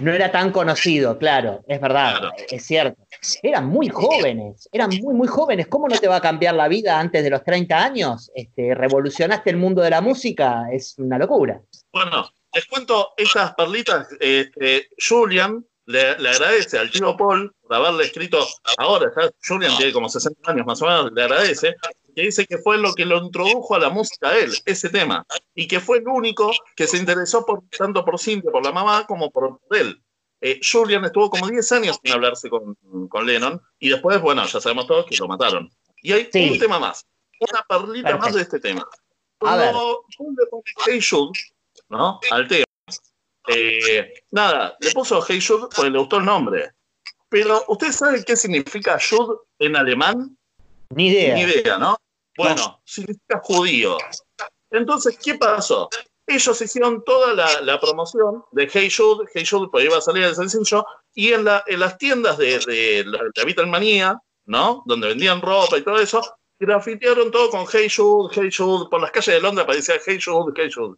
No 0.00 0.12
era 0.12 0.32
tan 0.32 0.50
conocido, 0.50 1.18
claro, 1.18 1.62
es 1.68 1.78
verdad, 1.78 2.18
claro. 2.18 2.32
es 2.48 2.64
cierto. 2.64 3.02
Eran 3.42 3.66
muy 3.66 3.88
jóvenes, 3.90 4.66
eran 4.72 4.88
muy, 4.88 5.14
muy 5.14 5.28
jóvenes. 5.28 5.66
¿Cómo 5.66 5.88
no 5.88 5.98
te 5.98 6.08
va 6.08 6.16
a 6.16 6.20
cambiar 6.22 6.54
la 6.54 6.68
vida 6.68 6.98
antes 6.98 7.22
de 7.22 7.28
los 7.28 7.44
30 7.44 7.84
años? 7.84 8.30
Este, 8.34 8.74
revolucionaste 8.74 9.50
el 9.50 9.58
mundo 9.58 9.82
de 9.82 9.90
la 9.90 10.00
música, 10.00 10.64
es 10.72 10.94
una 10.98 11.18
locura. 11.18 11.60
Bueno, 11.92 12.30
les 12.54 12.64
cuento 12.66 13.12
estas 13.18 13.54
perlitas. 13.54 14.08
Este, 14.20 14.88
Julian 14.98 15.62
le, 15.86 16.18
le, 16.18 16.30
agradece 16.30 16.78
al 16.78 16.90
tío 16.90 17.14
Paul 17.14 17.54
por 17.60 17.76
haberle 17.76 18.04
escrito 18.04 18.46
ahora, 18.78 19.12
ya 19.14 19.28
Julian 19.46 19.76
tiene 19.76 19.92
como 19.92 20.08
60 20.08 20.50
años 20.50 20.66
más 20.66 20.80
o 20.80 20.86
menos, 20.86 21.12
le 21.12 21.22
agradece, 21.22 21.74
que 22.14 22.22
dice 22.22 22.46
que 22.46 22.58
fue 22.58 22.78
lo 22.78 22.94
que 22.94 23.04
lo 23.04 23.18
introdujo 23.18 23.74
a 23.74 23.78
la 23.78 23.90
música 23.90 24.28
a 24.28 24.38
él, 24.38 24.52
ese 24.64 24.88
tema, 24.88 25.26
y 25.54 25.66
que 25.66 25.80
fue 25.80 25.98
el 25.98 26.08
único 26.08 26.52
que 26.76 26.86
se 26.86 26.96
interesó 26.96 27.44
por, 27.44 27.62
tanto 27.76 28.04
por 28.04 28.18
Cintia, 28.18 28.50
por 28.50 28.64
la 28.64 28.72
mamá, 28.72 29.06
como 29.06 29.30
por 29.30 29.60
él. 29.70 30.00
Eh, 30.40 30.60
Julian 30.62 31.04
estuvo 31.04 31.30
como 31.30 31.48
10 31.48 31.72
años 31.72 31.98
sin 32.02 32.12
hablarse 32.12 32.50
con, 32.50 32.76
con, 33.08 33.26
Lennon, 33.26 33.60
y 33.78 33.88
después, 33.88 34.20
bueno, 34.20 34.44
ya 34.46 34.60
sabemos 34.60 34.86
todos 34.86 35.06
que 35.06 35.16
lo 35.16 35.28
mataron. 35.28 35.70
Y 36.02 36.12
hay 36.12 36.28
sí. 36.30 36.50
un 36.50 36.58
tema 36.58 36.78
más, 36.78 37.06
una 37.40 37.62
perlita 37.68 38.16
más 38.16 38.34
de 38.34 38.42
este 38.42 38.60
tema. 38.60 38.86
Cuando 39.38 40.04
Paul 40.16 40.34
le 40.38 40.46
pone 40.46 40.64
Hey 40.86 41.00
Jude, 41.00 41.38
¿no? 41.88 42.20
Al 42.30 42.46
tema, 42.48 42.64
eh, 43.48 44.14
nada, 44.30 44.76
le 44.80 44.90
puso 44.92 45.22
Hey 45.26 45.40
Jude 45.40 45.68
porque 45.74 45.90
le 45.90 45.98
gustó 45.98 46.18
el 46.18 46.24
nombre. 46.24 46.72
Pero, 47.28 47.64
¿ustedes 47.68 47.96
saben 47.96 48.22
qué 48.24 48.36
significa 48.36 48.98
Jude 48.98 49.38
en 49.58 49.76
alemán? 49.76 50.36
Ni 50.90 51.08
idea. 51.08 51.34
Ni 51.34 51.40
idea, 51.42 51.78
¿no? 51.78 51.96
Bueno, 52.36 52.80
significa 52.84 53.40
judío. 53.42 53.98
Entonces, 54.70 55.18
¿qué 55.22 55.34
pasó? 55.34 55.88
Ellos 56.26 56.60
hicieron 56.60 57.04
toda 57.04 57.34
la, 57.34 57.60
la 57.60 57.78
promoción 57.78 58.44
de 58.52 58.68
Hey 58.72 58.90
Jude, 58.90 59.26
Hey 59.32 59.44
Jude, 59.48 59.68
pues 59.70 59.84
iba 59.84 59.98
a 59.98 60.00
salir 60.00 60.24
el 60.24 60.34
sencillo, 60.34 60.84
y 61.14 61.32
en, 61.32 61.44
la, 61.44 61.62
en 61.66 61.80
las 61.80 61.98
tiendas 61.98 62.38
de, 62.38 62.58
de 62.60 63.04
la, 63.06 63.18
la 63.34 63.44
Beatlemania, 63.44 64.18
¿no? 64.46 64.82
Donde 64.86 65.08
vendían 65.08 65.42
ropa 65.42 65.76
y 65.76 65.82
todo 65.82 66.00
eso, 66.00 66.22
grafitearon 66.58 67.30
todo 67.30 67.50
con 67.50 67.66
Hey 67.70 67.88
Jude, 67.94 68.34
Hey 68.34 68.50
Jude, 68.56 68.88
por 68.90 69.00
las 69.02 69.10
calles 69.10 69.34
de 69.34 69.40
Londres 69.40 69.64
aparecía 69.64 69.96
Hey 70.04 70.18
Jude, 70.24 70.52
Hey 70.56 70.70
Jude. 70.74 70.96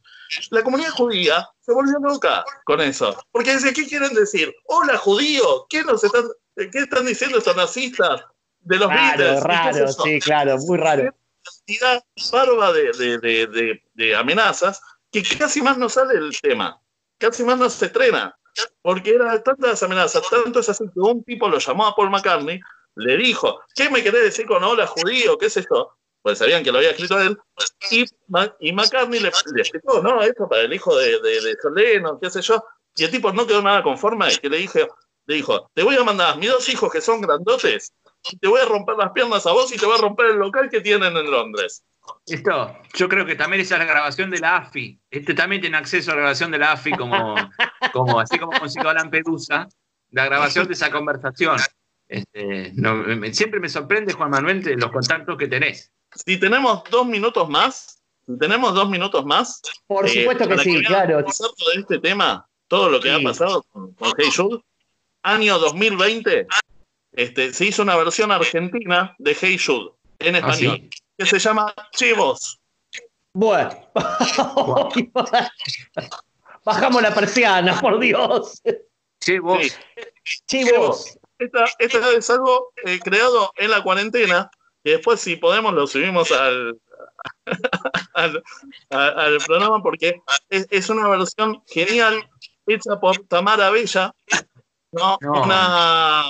La 0.51 0.63
comunidad 0.63 0.91
judía 0.91 1.49
se 1.61 1.73
volvió 1.73 1.99
loca 1.99 2.45
con 2.65 2.81
eso, 2.81 3.17
porque 3.33 3.53
decía, 3.53 3.73
¿qué 3.73 3.87
quieren 3.87 4.15
decir? 4.15 4.55
Hola 4.67 4.97
judío, 4.97 5.67
¿qué 5.69 5.83
nos 5.83 6.05
están, 6.05 6.25
qué 6.55 6.79
están 6.79 7.05
diciendo 7.05 7.39
estos 7.39 7.57
nazistas 7.57 8.23
de 8.61 8.77
los 8.77 8.89
Raro, 8.89 9.19
Beatles? 9.19 9.29
¿Y 9.29 9.29
qué 9.29 9.35
es 9.35 9.43
raro, 9.43 9.93
sí, 9.93 10.21
claro, 10.21 10.59
muy 10.59 10.79
raro. 10.79 11.15
Cantidad 11.47 12.03
barba 12.33 12.73
de, 12.73 12.93
de, 12.93 13.19
de, 13.47 13.83
de- 13.95 14.17
amenazas 14.17 14.81
que 15.11 15.23
casi 15.23 15.63
más 15.63 15.79
no 15.79 15.89
sale 15.89 16.15
el 16.19 16.39
tema, 16.41 16.81
casi 17.19 17.45
más 17.45 17.59
no 17.59 17.71
se 17.71 17.87
estrena, 17.87 18.37
porque 18.83 19.15
eran 19.15 19.43
tantas 19.43 19.83
amenazas, 19.83 20.29
tanto 20.29 20.61
es 20.61 20.69
así 20.69 20.85
que 20.93 21.01
un 21.01 21.23
tipo 21.25 21.49
lo 21.49 21.59
llamó 21.59 21.87
a 21.87 21.95
Paul 21.95 22.11
McCartney, 22.11 22.61
le 22.97 23.17
dijo, 23.17 23.61
¿qué 23.75 23.91
me 23.91 24.03
querés 24.03 24.23
decir 24.23 24.47
con 24.47 24.65
hola 24.65 24.87
judío? 24.87 25.37
¿Qué 25.39 25.47
es 25.47 25.57
esto? 25.57 25.97
Pues 26.23 26.39
sabían 26.39 26.65
que 26.65 26.73
lo 26.73 26.79
había 26.79 26.91
escrito 26.91 27.21
él, 27.21 27.39
y, 27.91 28.05
y 28.61 28.73
McCartney 28.73 29.21
le, 29.21 29.31
le 29.55 29.61
explicó, 29.61 30.03
no, 30.03 30.23
esto 30.23 30.49
para 30.49 30.63
el 30.63 30.73
hijo 30.73 30.97
de, 30.97 31.21
de, 31.21 31.57
Lennon, 31.75 32.19
qué 32.21 32.31
sé 32.31 32.43
yo, 32.43 32.63
y 32.97 33.05
el 33.05 33.11
tipo 33.11 33.33
no 33.33 33.47
quedó 33.47 33.63
nada 33.63 33.83
conforme, 33.83 34.37
que 34.39 34.49
le 34.49 34.57
dije, 34.59 34.89
le 35.27 35.35
dijo, 35.37 35.71
te 35.75 35.83
voy 35.83 35.97
a 35.97 36.05
mandar 36.05 36.33
a 36.33 36.37
mis 36.37 36.51
dos 36.51 36.69
hijos 36.69 36.91
que 36.91 37.01
son 37.01 37.21
grandotes, 37.21 37.93
te 38.41 38.49
voy 38.49 38.61
a 38.61 38.65
romper 38.65 38.97
las 38.97 39.13
piernas 39.13 39.47
a 39.47 39.53
vos 39.53 39.73
y 39.73 39.77
te 39.79 39.87
voy 39.87 39.97
a 39.97 40.01
romper 40.01 40.27
el 40.27 40.37
local 40.37 40.69
que 40.71 40.81
tienen 40.81 41.17
en 41.17 41.31
Londres. 41.31 41.85
Esto, 42.27 42.77
yo 42.95 43.09
creo 43.09 43.27
que 43.27 43.35
también 43.35 43.63
esa 43.63 43.75
es 43.77 43.81
la 43.81 43.85
grabación 43.87 44.31
de 44.31 44.39
la 44.39 44.57
AFI. 44.59 44.99
Este 45.11 45.35
también 45.35 45.61
tiene 45.61 45.77
acceso 45.77 46.13
a 46.13 46.15
la 46.15 46.21
grabación 46.21 46.51
de 46.53 46.59
la 46.59 46.73
AFI, 46.73 46.93
como, 46.93 47.35
como 47.93 48.21
así 48.21 48.39
como 48.39 48.59
consiguió 48.59 48.93
Lampedusa, 48.93 49.69
la 50.11 50.25
grabación 50.27 50.67
de 50.69 50.75
esa 50.75 50.91
conversación. 50.91 51.57
Este, 52.09 52.71
no, 52.75 52.95
me- 52.95 53.35
siempre 53.35 53.59
me 53.59 53.69
sorprende, 53.69 54.13
Juan 54.13 54.31
Manuel, 54.31 54.63
de 54.63 54.77
los 54.77 54.91
contactos 54.93 55.37
que 55.37 55.49
tenés. 55.49 55.91
Si 56.15 56.39
tenemos 56.39 56.85
dos 56.91 57.07
minutos 57.07 57.49
más, 57.49 58.01
si 58.25 58.39
tenemos 58.39 58.73
dos 58.75 58.89
minutos 58.89 59.25
más. 59.27 59.61
Por 59.89 60.07
eh, 60.07 60.11
supuesto 60.11 60.49
que 60.49 60.59
sí, 60.59 60.83
claro. 60.85 61.19
de 61.19 61.81
este 61.81 61.99
tema, 61.99 62.47
todo 62.69 62.89
lo 62.89 63.01
que 63.01 63.09
Sí. 63.09 63.15
ha 63.21 63.29
pasado 63.29 63.65
con, 63.71 63.93
con 63.95 64.13
Hey 64.17 64.29
Jude, 64.35 64.63
año 65.23 65.59
2020, 65.59 66.47
este, 67.17 67.53
se 67.53 67.65
hizo 67.65 67.83
una 67.83 67.97
versión 67.97 68.31
argentina 68.31 69.17
de 69.19 69.37
Hey 69.39 69.59
Jude 69.59 69.91
en 70.19 70.37
¿Ah, 70.37 70.39
español, 70.39 70.81
sí? 70.83 70.91
que 71.19 71.27
se 71.27 71.39
llama 71.39 71.75
Chivos. 71.93 72.61
Bueno. 73.33 73.71
Bajamos 76.65 77.03
la 77.03 77.15
persiana, 77.15 77.81
por 77.81 77.99
Dios. 77.99 78.63
Che, 79.21 79.41
vos, 79.41 79.63
Sí. 79.63 79.73
Chivos. 80.47 81.19
Esta, 81.39 81.65
esta 81.79 82.13
es 82.13 82.31
algo 82.31 82.73
eh, 82.85 82.99
creado 82.99 83.53
en 83.57 83.71
la 83.71 83.83
cuarentena, 83.83 84.51
y 84.83 84.91
después 84.91 85.21
si 85.21 85.37
podemos 85.37 85.75
lo 85.75 85.87
subimos 85.87 86.33
al, 86.33 86.79
al, 88.91 89.39
programa 89.47 89.83
porque 89.83 90.23
es, 90.49 90.67
es 90.71 90.89
una 90.89 91.09
versión 91.09 91.63
genial 91.67 92.27
hecha 92.67 92.99
por 92.99 93.19
Tamara 93.27 93.71
Bella, 93.71 94.15
¿no? 94.93 95.19
No. 95.21 95.43
Una, 95.43 96.25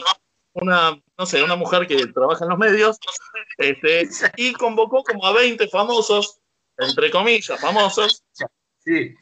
una, 0.56 1.00
no 1.18 1.26
sé, 1.26 1.42
una 1.42 1.56
mujer 1.56 1.86
que 1.86 2.06
trabaja 2.08 2.44
en 2.44 2.50
los 2.50 2.58
medios, 2.58 2.98
este, 3.58 4.08
y 4.36 4.52
convocó 4.52 5.02
como 5.02 5.26
a 5.26 5.32
20 5.32 5.68
famosos, 5.68 6.38
entre 6.78 7.10
comillas, 7.10 7.60
famosos, 7.60 8.24
sí. 8.84 9.14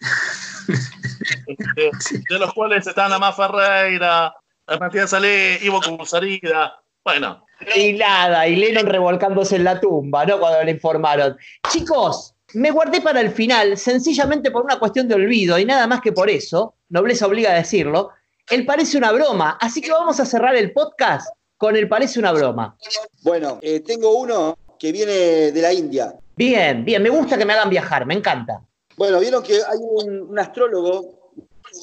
este, 1.47 1.91
de 2.29 2.39
los 2.39 2.53
cuales 2.55 2.87
están 2.87 3.13
Amá 3.13 3.33
Ferreira, 3.33 4.35
Matías 4.81 5.11
Salé, 5.11 5.59
Ivo 5.63 5.81
Cusarida, 5.81 6.81
bueno, 7.05 7.45
Y 7.77 7.93
nada, 7.93 8.47
y 8.47 8.57
Lennon 8.57 8.87
revolcándose 8.87 9.57
en 9.57 9.65
la 9.65 9.79
tumba, 9.79 10.25
¿no? 10.25 10.39
Cuando 10.39 10.63
le 10.65 10.71
informaron. 10.71 11.37
Chicos, 11.71 12.35
me 12.55 12.71
guardé 12.71 13.01
para 13.01 13.21
el 13.21 13.31
final, 13.31 13.77
sencillamente 13.77 14.51
por 14.51 14.65
una 14.65 14.79
cuestión 14.79 15.09
de 15.09 15.17
olvido, 15.17 15.59
y 15.59 15.65
nada 15.65 15.87
más 15.87 16.01
que 16.01 16.13
por 16.13 16.31
eso, 16.31 16.77
nobleza 16.89 17.27
obliga 17.27 17.51
a 17.51 17.55
decirlo, 17.55 18.11
él 18.51 18.67
parece 18.67 18.97
una 18.99 19.13
broma, 19.13 19.59
así 19.61 19.81
que 19.81 19.91
vamos 19.91 20.19
a 20.21 20.25
cerrar 20.27 20.55
el 20.57 20.73
podcast 20.73 21.29
con 21.57 21.77
el 21.77 21.89
parece 21.89 22.19
una 22.19 22.33
broma. 22.33 22.77
Bueno, 23.23 23.59
eh, 23.63 23.81
tengo 23.81 24.19
uno 24.19 24.57
que 24.79 24.93
viene 24.93 25.13
de 25.53 25.63
la 25.63 25.73
India. 25.73 26.15
Bien, 26.37 26.85
bien, 26.85 27.03
me 27.03 27.11
gusta 27.11 27.39
que 27.39 27.45
me 27.47 27.53
hagan 27.53 27.71
viajar, 27.71 28.05
me 28.07 28.15
encanta. 28.15 28.61
Bueno, 28.97 29.19
vieron 29.21 29.43
que 29.43 29.55
hay 29.55 29.79
un, 29.81 30.23
un 30.23 30.39
astrólogo, 30.39 31.33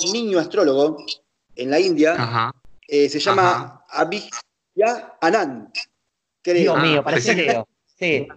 un 0.05 0.11
niño 0.13 0.39
astrólogo 0.39 0.97
en 1.55 1.69
la 1.71 1.79
India, 1.79 2.13
Ajá. 2.13 2.51
eh, 2.87 3.09
se 3.09 3.19
llama 3.19 3.83
Abhigya 3.89 5.15
Anand. 5.21 5.69
creo. 6.41 6.61
Dios 6.61 6.75
Ah, 6.77 6.81
mío, 6.81 7.03
parece 7.03 7.35
pensé 7.35 7.45
que-. 7.47 7.63
Sí. 7.97 8.27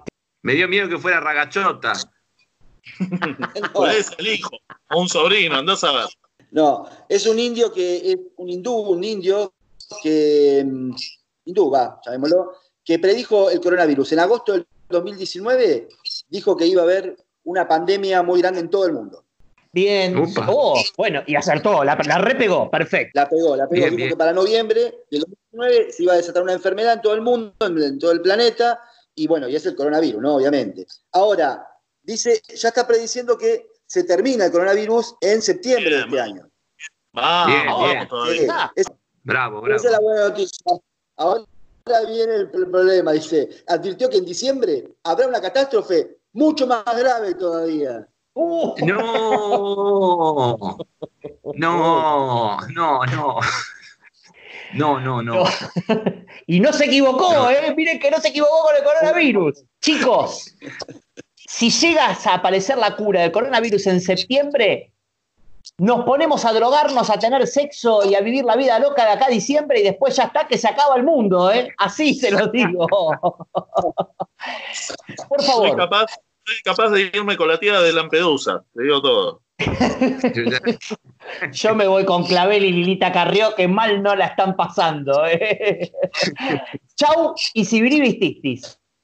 Me 0.43 0.55
dio 0.55 0.69
miedo 0.69 0.89
que 0.89 0.99
fuera 0.99 1.21
ragachota. 1.21 1.95
No, 3.75 3.87
es 3.87 4.11
el 4.19 4.27
hijo, 4.29 4.51
o 4.91 5.01
un 5.01 5.09
sobrino, 5.09 5.57
andás 5.57 5.83
a 5.85 5.93
ver. 5.93 6.05
No, 6.55 6.87
es 7.09 7.27
un 7.27 7.37
indio 7.41 7.73
que 7.73 8.13
es 8.13 8.17
un 8.37 8.49
hindú, 8.49 8.77
un 8.77 9.03
indio 9.03 9.53
que 10.01 10.65
mm, 10.65 10.95
hindú, 11.47 11.69
va, 11.69 12.01
llamémoslo, 12.07 12.53
que 12.85 13.01
predijo 13.01 13.51
el 13.51 13.61
coronavirus. 13.61 14.13
En 14.13 14.21
agosto 14.21 14.53
del 14.53 14.65
2019 14.89 15.89
dijo 16.29 16.57
que 16.57 16.67
iba 16.67 16.83
a 16.83 16.85
haber 16.85 17.17
una 17.43 17.67
pandemia 17.67 18.23
muy 18.23 18.41
grande 18.41 18.61
en 18.61 18.71
todo 18.71 18.87
el 18.87 18.93
mundo. 18.93 19.25
Bien. 19.73 20.15
Oh, 20.47 20.81
bueno, 20.97 21.25
y 21.27 21.35
acertó, 21.35 21.83
la, 21.83 21.97
la 22.07 22.19
repegó, 22.19 22.71
perfecto. 22.71 23.11
La 23.15 23.29
pegó, 23.29 23.57
la 23.57 23.69
pegó. 23.69 23.75
Bien, 23.75 23.91
dijo 23.91 23.97
bien. 23.97 24.09
que 24.11 24.17
para 24.17 24.33
noviembre 24.33 24.81
del 25.11 25.23
2019 25.23 25.93
se 25.93 26.03
iba 26.05 26.13
a 26.13 26.17
desatar 26.17 26.45
una 26.45 26.53
enfermedad 26.53 26.93
en 26.93 27.03
todo 27.03 27.15
el 27.15 27.23
mundo, 27.23 27.53
en, 27.67 27.83
en 27.83 27.99
todo 27.99 28.13
el 28.13 28.23
planeta, 28.23 28.79
y 29.17 29.27
bueno, 29.27 29.49
y 29.49 29.57
es 29.57 29.67
el 29.67 29.75
coronavirus, 29.75 30.23
¿no? 30.23 30.37
Obviamente. 30.37 30.87
Ahora, 31.11 31.67
dice, 32.01 32.41
ya 32.55 32.69
está 32.69 32.87
prediciendo 32.87 33.37
que 33.37 33.74
se 33.95 34.03
termina 34.03 34.47
el 34.47 34.51
coronavirus 34.51 35.15
en 35.21 35.41
septiembre 35.41 35.89
de 35.95 36.01
este 36.01 36.21
año. 36.21 36.49
Vamos, 37.13 37.47
Bien, 37.55 37.67
vamos 37.69 38.31
bien. 38.33 38.51
Ah. 38.51 38.73
es- 38.75 38.87
Bravo, 39.23 39.61
bravo. 39.61 39.77
esa 39.77 39.87
es 39.87 39.93
la 39.93 40.01
buena 40.01 40.29
noticia. 40.29 40.59
Ahora 41.17 41.45
viene 42.09 42.35
el 42.35 42.51
pr- 42.51 42.69
problema, 42.73 43.13
dice, 43.13 43.49
advirtió 43.69 44.11
que 44.11 44.17
en 44.17 44.25
diciembre 44.25 44.89
habrá 45.05 45.29
una 45.29 45.41
catástrofe 45.41 46.17
mucho 46.33 46.67
más 46.67 46.85
grave 46.85 47.35
todavía. 47.37 48.05
Uh, 48.35 48.75
No, 48.85 50.59
no, 51.55 52.59
no, 52.75 53.05
no. 53.07 53.39
No, 54.75 54.99
no, 55.01 55.23
no. 55.23 55.45
Y 56.49 56.59
no 56.59 56.73
se 56.73 56.87
equivocó, 56.87 57.49
¿eh? 57.49 57.73
Miren 57.77 58.01
que 58.01 58.11
no 58.11 58.19
se 58.19 58.29
equivocó 58.29 58.65
con 58.65 58.77
el 58.77 58.83
coronavirus. 58.83 59.63
Chicos, 59.81 60.53
si 61.47 61.71
llegas 61.71 62.27
a 62.27 62.35
aparecer 62.35 62.79
la 62.79 62.97
cura 62.97 63.23
del 63.23 63.33
coronavirus 63.33 63.87
en 63.89 64.01
septiembre, 64.01 64.93
nos 65.79 66.05
ponemos 66.05 66.45
a 66.45 66.53
drogarnos, 66.53 67.11
a 67.11 67.19
tener 67.19 67.47
sexo 67.47 68.09
y 68.09 68.15
a 68.15 68.21
vivir 68.21 68.45
la 68.45 68.57
vida 68.57 68.79
loca 68.79 69.05
de 69.05 69.13
acá 69.13 69.27
a 69.27 69.31
diciembre 69.31 69.81
y 69.81 69.83
después 69.83 70.17
ya 70.17 70.25
está 70.25 70.47
que 70.47 70.59
se 70.59 70.69
acaba 70.69 70.97
el 70.97 71.05
mundo, 71.05 71.51
¿eh? 71.51 71.73
Así 71.79 72.15
se 72.15 72.31
lo 72.31 72.49
digo. 72.49 72.87
Por 75.29 75.43
Soy 75.43 75.47
favor. 75.47 75.77
capaz, 75.77 76.07
soy 76.47 76.57
capaz 76.65 76.91
de 76.91 77.11
irme 77.15 77.37
con 77.37 77.49
la 77.49 77.59
tía 77.59 77.81
de 77.81 77.93
Lampedusa, 77.93 78.63
te 78.75 78.83
digo 78.83 79.01
todo. 79.01 79.41
Yo 81.53 81.75
me 81.75 81.87
voy 81.87 82.05
con 82.05 82.25
Clavel 82.25 82.65
y 82.65 82.73
Lilita 82.73 83.13
Carrió, 83.13 83.55
que 83.55 83.69
mal 83.69 84.03
no 84.03 84.15
la 84.15 84.27
están 84.27 84.57
pasando. 84.57 85.25
¿eh? 85.27 85.93
Chau 86.97 87.35
y 87.55 87.65
Sibiri 87.65 88.01
Vististis. 88.01 88.79